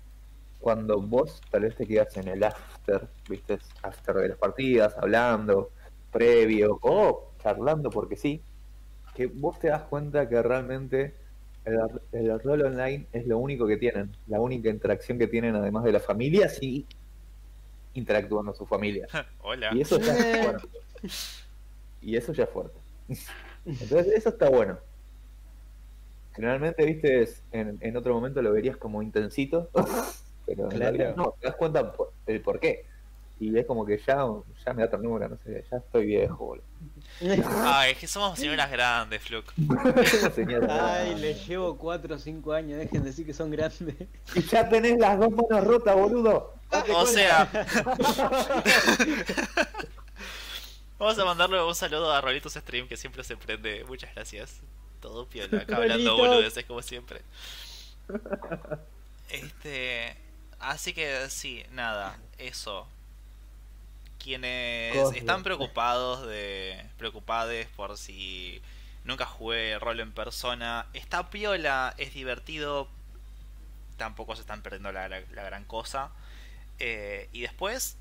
[0.63, 5.73] cuando vos tal vez te quedas en el after, viste, after de las partidas, hablando,
[6.11, 8.41] previo, o charlando porque sí,
[9.15, 11.15] que vos te das cuenta que realmente
[11.65, 11.79] el,
[12.13, 15.93] el rol online es lo único que tienen, la única interacción que tienen además de
[15.93, 16.87] las familias y
[17.95, 19.09] interactúan con su familia.
[19.43, 19.71] Hola.
[19.75, 20.69] Y eso ya es fuerte.
[22.01, 22.79] Y eso ya es fuerte.
[23.67, 24.79] Entonces, eso está bueno.
[26.35, 29.69] Generalmente, viste, en, en otro momento lo verías como intensito,
[30.47, 30.79] pero en Claro.
[30.97, 32.87] realidad no, te das cuenta por- el por qué.
[33.41, 34.25] Y es como que ya,
[34.65, 36.65] ya me da ternura, no sé, ya estoy viejo, boludo.
[37.65, 39.53] Ay, es que somos señoras grandes, Fluke.
[40.71, 43.97] Ay, les llevo 4 o 5 años, dejen de decir que son grandes.
[44.35, 46.55] Y ya tenés las dos manos rotas, boludo.
[46.71, 47.13] Date O cuenta.
[47.13, 47.51] sea,
[50.99, 53.85] vamos a mandarle un saludo a Rolitos Stream que siempre se prende.
[53.89, 54.61] Muchas gracias.
[55.01, 57.23] Todo piola, acá hablando boludeces como siempre.
[59.31, 60.17] Este.
[60.63, 62.87] Así que sí, nada, eso.
[64.19, 66.85] Quienes están preocupados de.
[66.97, 68.63] preocupades por si
[69.05, 70.87] nunca jugué rol en persona.
[70.93, 72.89] Está piola, es divertido.
[73.97, 76.11] Tampoco se están perdiendo la, la- la gran cosa.
[76.79, 77.97] Eh, y después,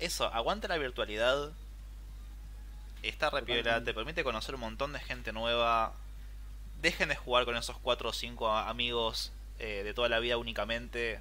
[0.00, 1.52] eso, aguanta la virtualidad.
[3.02, 3.90] Está repiola, Totalmente.
[3.90, 5.92] te permite conocer un montón de gente nueva.
[6.80, 11.20] Dejen de jugar con esos 4 o 5 amigos eh, de toda la vida únicamente.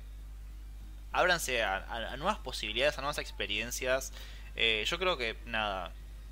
[1.13, 4.11] Ábranse a, a- a nuevas posibilidades, a nuevas experiencias.
[4.55, 5.91] Eh, yo creo que, nada,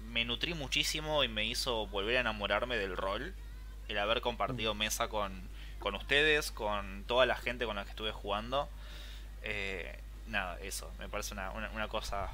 [0.10, 3.34] me nutrí muchísimo y me hizo volver a enamorarme del rol.
[3.88, 5.42] El haber compartido mesa con,
[5.80, 8.70] con ustedes, con toda la gente con la que estuve jugando.
[9.44, 12.30] Eh, nada, eso, me parece una, una, una cosa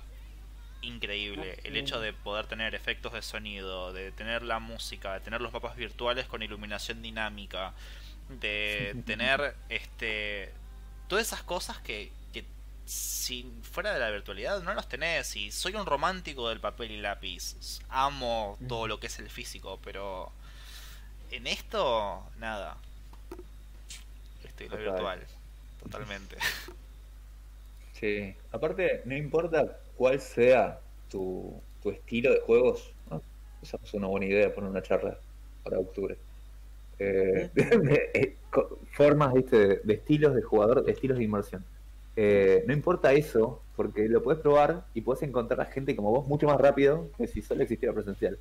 [0.81, 1.59] increíble.
[1.63, 5.51] El hecho de poder tener efectos de sonido, de tener la música, de tener los
[5.51, 7.73] mapas virtuales con iluminación dinámica,
[8.29, 10.53] de tener este
[11.07, 12.11] todas esas cosas que,
[12.87, 15.35] que si fuera de la virtualidad no los tenés.
[15.35, 17.81] Y soy un romántico del papel y lápiz.
[17.89, 20.31] Amo todo lo que es el físico, pero
[21.31, 22.77] en esto, nada.
[24.43, 25.25] Estoy lo virtual.
[25.83, 26.37] Totalmente.
[27.99, 28.35] Sí.
[28.51, 30.79] Aparte, no importa cuál sea
[31.09, 32.93] tu, tu estilo de juegos.
[33.09, 33.23] ¿no?
[33.63, 35.17] Esa es una buena idea poner una charla
[35.63, 36.15] para octubre.
[36.99, 37.49] Eh,
[38.13, 38.35] eh,
[38.91, 39.57] formas ¿viste?
[39.57, 41.65] De, de estilos de jugador, de estilos de inmersión.
[42.19, 46.27] Eh, no importa eso, porque lo puedes probar y puedes encontrar a gente como vos
[46.27, 48.37] mucho más rápido que si solo existiera presencial.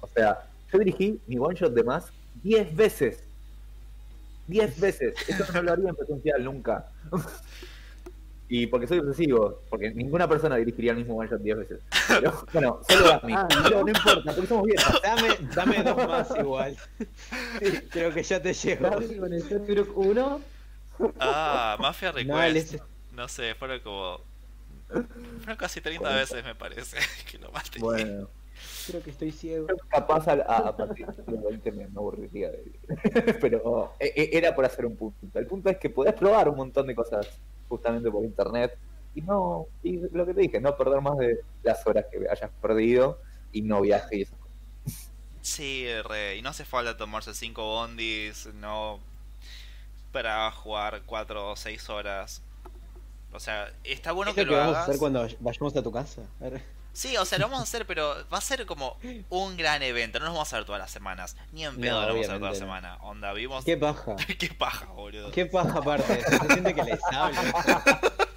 [0.00, 2.08] O sea, yo dirigí mi one shot de más
[2.42, 3.22] 10 veces.
[4.48, 5.14] 10 veces.
[5.28, 6.86] Eso no lo haría en presencial nunca.
[8.46, 11.80] Y porque soy obsesivo, porque ninguna persona dirigiría el mismo one shot 10 veces.
[12.08, 13.32] Pero, bueno, solo Gasmi.
[13.34, 15.00] Ah, Pero no importa, porque somos viejos.
[15.02, 16.76] Dame, dame dos más igual.
[17.90, 18.90] Creo que ya te llego.
[18.90, 20.40] Gaby con el 1.
[21.20, 22.52] Ah, Mafia No, Request.
[22.72, 22.82] les-
[23.14, 24.20] No sé, fueron como.
[24.88, 26.98] Fueron casi 30 veces, me parece.
[27.30, 27.84] Que lo más tenía.
[27.84, 28.28] Bueno,
[28.86, 29.66] creo que estoy ciego.
[29.88, 32.72] capaz a, a, a partir de los 20 me, aburriría de
[33.40, 35.38] Pero eh, eh, era por hacer un punto.
[35.38, 37.28] El punto es que podés probar un montón de cosas
[37.68, 38.76] justamente por internet
[39.14, 42.50] y no, y lo que te dije, no perder más de las horas que hayas
[42.60, 43.20] perdido
[43.52, 45.12] y no viaje y esas cosas.
[45.40, 46.36] Sí, re.
[46.36, 48.98] Y no hace falta tomarse 5 bondis, no.
[50.10, 52.42] Para jugar 4 o 6 horas.
[53.34, 55.82] O sea, está bueno ¿Es que lo que lo vamos a hacer cuando vayamos a
[55.82, 56.22] tu casa?
[56.40, 56.62] A ver.
[56.92, 58.96] Sí, o sea, lo vamos a hacer, pero va a ser como
[59.28, 60.20] un gran evento.
[60.20, 61.36] No nos vamos a ver todas las semanas.
[61.50, 62.96] Ni en pedo No, lo vamos a ver toda la semana.
[63.02, 63.64] Onda, vimos.
[63.64, 64.14] Qué paja.
[64.38, 65.32] Qué paja, boludo.
[65.32, 66.22] Qué paja aparte.
[66.30, 67.40] Se siente que les hablo.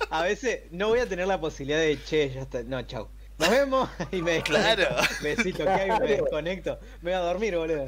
[0.09, 2.63] A veces no voy a tener la posibilidad de, che, ya está.
[2.63, 3.07] No, chau.
[3.37, 4.87] Nos vemos y me desconecto.
[4.87, 5.07] Claro.
[5.21, 6.79] Besito que hay, me desconecto.
[7.01, 7.85] Me voy a dormir, boludo.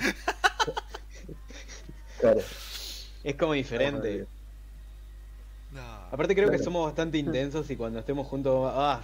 [2.20, 2.41] Claro.
[3.24, 4.28] Es como diferente.
[6.12, 9.01] Aparte creo que somos bastante intensos y cuando estemos juntos, ah,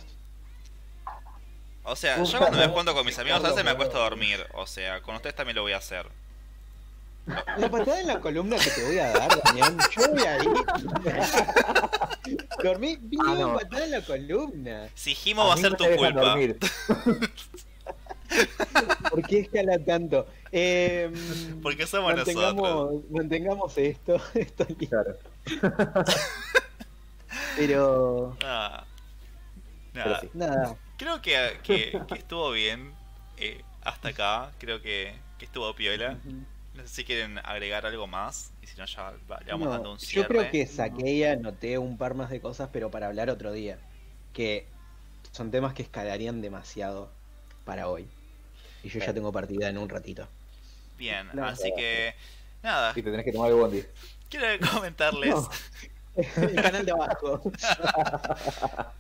[1.84, 4.40] O sea, yo cuando me junto con mis amigos a veces me acuesto a dormir.
[4.56, 6.08] O sea, con ustedes también lo voy a hacer.
[7.58, 10.50] la patada en la columna que te voy a dar, Damián, yo voy a ir.
[12.64, 13.54] Dormí bien Ah, no.
[13.56, 14.90] patada en la columna.
[14.96, 16.22] Si Jimo va a ser no tu culpa.
[16.22, 16.58] dormir.
[19.12, 20.28] ¿Por qué escala tanto?
[20.52, 21.12] Eh,
[21.62, 23.04] Porque somos nosotros.
[23.12, 24.66] mantengamos, esto, esto.
[24.90, 25.16] Claro.
[27.56, 28.86] Pero Ah.
[29.94, 30.30] Pero Nada, sí.
[30.34, 32.94] nada, Creo que, que, que estuvo bien
[33.38, 34.52] eh, hasta acá.
[34.60, 36.18] Creo que, que estuvo piola.
[36.74, 38.52] No sé si quieren agregar algo más.
[38.62, 40.28] Y si no, ya le vamos No, dando un yo cierre.
[40.28, 43.78] creo que saqué y anoté un par más de cosas, pero para hablar otro día.
[44.34, 44.68] Que
[45.32, 47.10] son temas que escalarían demasiado
[47.64, 48.08] para hoy.
[48.84, 50.28] Y yo ya tengo partida en un ratito.
[50.98, 52.14] Bien, así que.
[52.64, 53.84] Nada, Y te tenés que tomar el bondi.
[54.30, 55.34] quiero comentarles.
[55.36, 55.50] No.
[56.36, 57.42] El canal de abajo.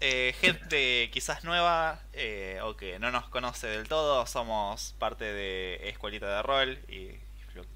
[0.00, 5.88] eh, gente quizás nueva eh, o que no nos conoce del todo, somos parte de
[5.88, 7.06] Escuelita de Rol y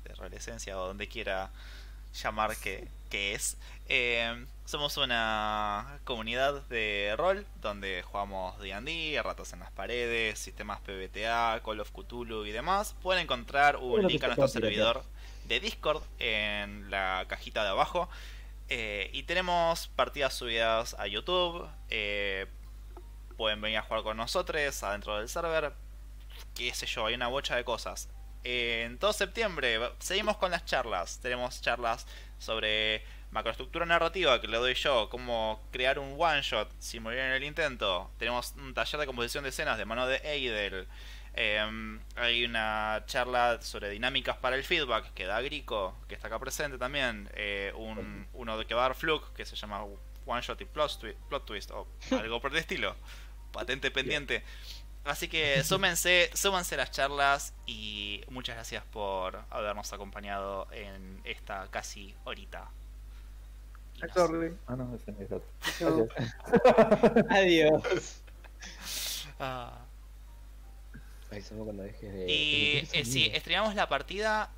[0.05, 1.51] de Rol Esencia o donde quiera
[2.23, 3.57] llamar que, que es.
[3.89, 11.61] Eh, somos una comunidad de rol donde jugamos D&D, ratas en las paredes, sistemas PBTA,
[11.63, 12.95] Call of Cthulhu y demás.
[13.03, 15.05] Pueden encontrar un link a nuestro servidor
[15.47, 18.09] de Discord en la cajita de abajo.
[18.69, 21.69] Eh, y tenemos partidas subidas a YouTube.
[21.91, 22.47] eh,
[23.37, 25.73] pueden venir a jugar con nosotros adentro del server.
[26.55, 28.09] Qué sé yo, hay una bocha de cosas.
[28.45, 31.21] En todo septiembre seguimos con las charlas.
[31.21, 32.07] Tenemos charlas
[32.39, 37.33] sobre macroestructura narrativa que le doy yo, cómo crear un one shot sin morir en
[37.33, 38.11] el intento.
[38.19, 40.87] Tenemos un taller de composición de escenas de mano de Eidel.
[41.37, 46.39] Eh, hay una charla sobre dinámicas para el feedback que da Grico, que está acá
[46.39, 47.29] presente también.
[47.35, 49.85] Eh, un, uno de que va a dar Fluke, que se llama
[50.27, 52.95] One Shot y Plot, Twi- Plot Twist, o algo por el estilo.
[53.53, 54.43] Patente pendiente.
[55.05, 62.15] Así que súmense, súmanse las charlas y muchas gracias por habernos acompañado en esta casi
[62.25, 62.71] horita.
[64.01, 65.45] Nos- Ah, no, ese otro.
[65.81, 67.25] Gracias.
[67.31, 68.23] Adiós.
[69.39, 69.84] Ah.
[71.35, 72.31] Avísame cuando dejes de.
[72.31, 73.33] Y eh, sonido.
[73.35, 74.51] estrenamos la partida,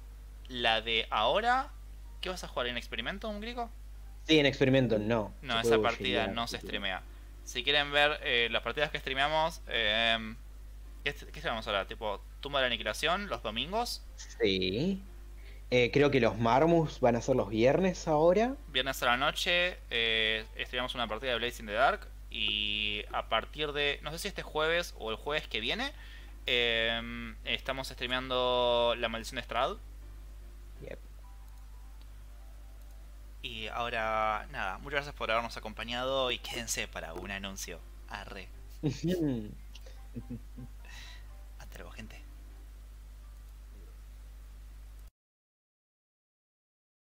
[0.49, 1.71] la de ahora,
[2.21, 3.71] ¿qué vas a jugar en experimento, un griego?
[4.25, 5.33] Sí, en experimento no.
[5.43, 6.67] No, esa partida no se sí.
[6.67, 7.03] streamea.
[7.45, 10.35] Si quieren ver eh, las partidas que streameamos, eh,
[11.05, 11.87] ¿qué, ¿qué streamamos ahora?
[11.87, 14.03] Tipo, Tumba de la Aniquilación, los domingos,
[14.41, 15.01] Sí.
[15.71, 18.55] Eh, creo que los Marmus van a ser los viernes ahora.
[18.69, 20.45] viernes a la noche, eh,
[20.95, 22.09] una partida de Blazing the Dark.
[22.31, 25.93] Y a partir de, no sé si este jueves o el jueves que viene,
[26.47, 29.77] eh, estamos streameando La Maldición de Strad.
[30.83, 30.99] Yep.
[33.43, 37.81] Y ahora nada, muchas gracias por habernos acompañado y quédense para un anuncio.
[38.09, 38.49] Arre.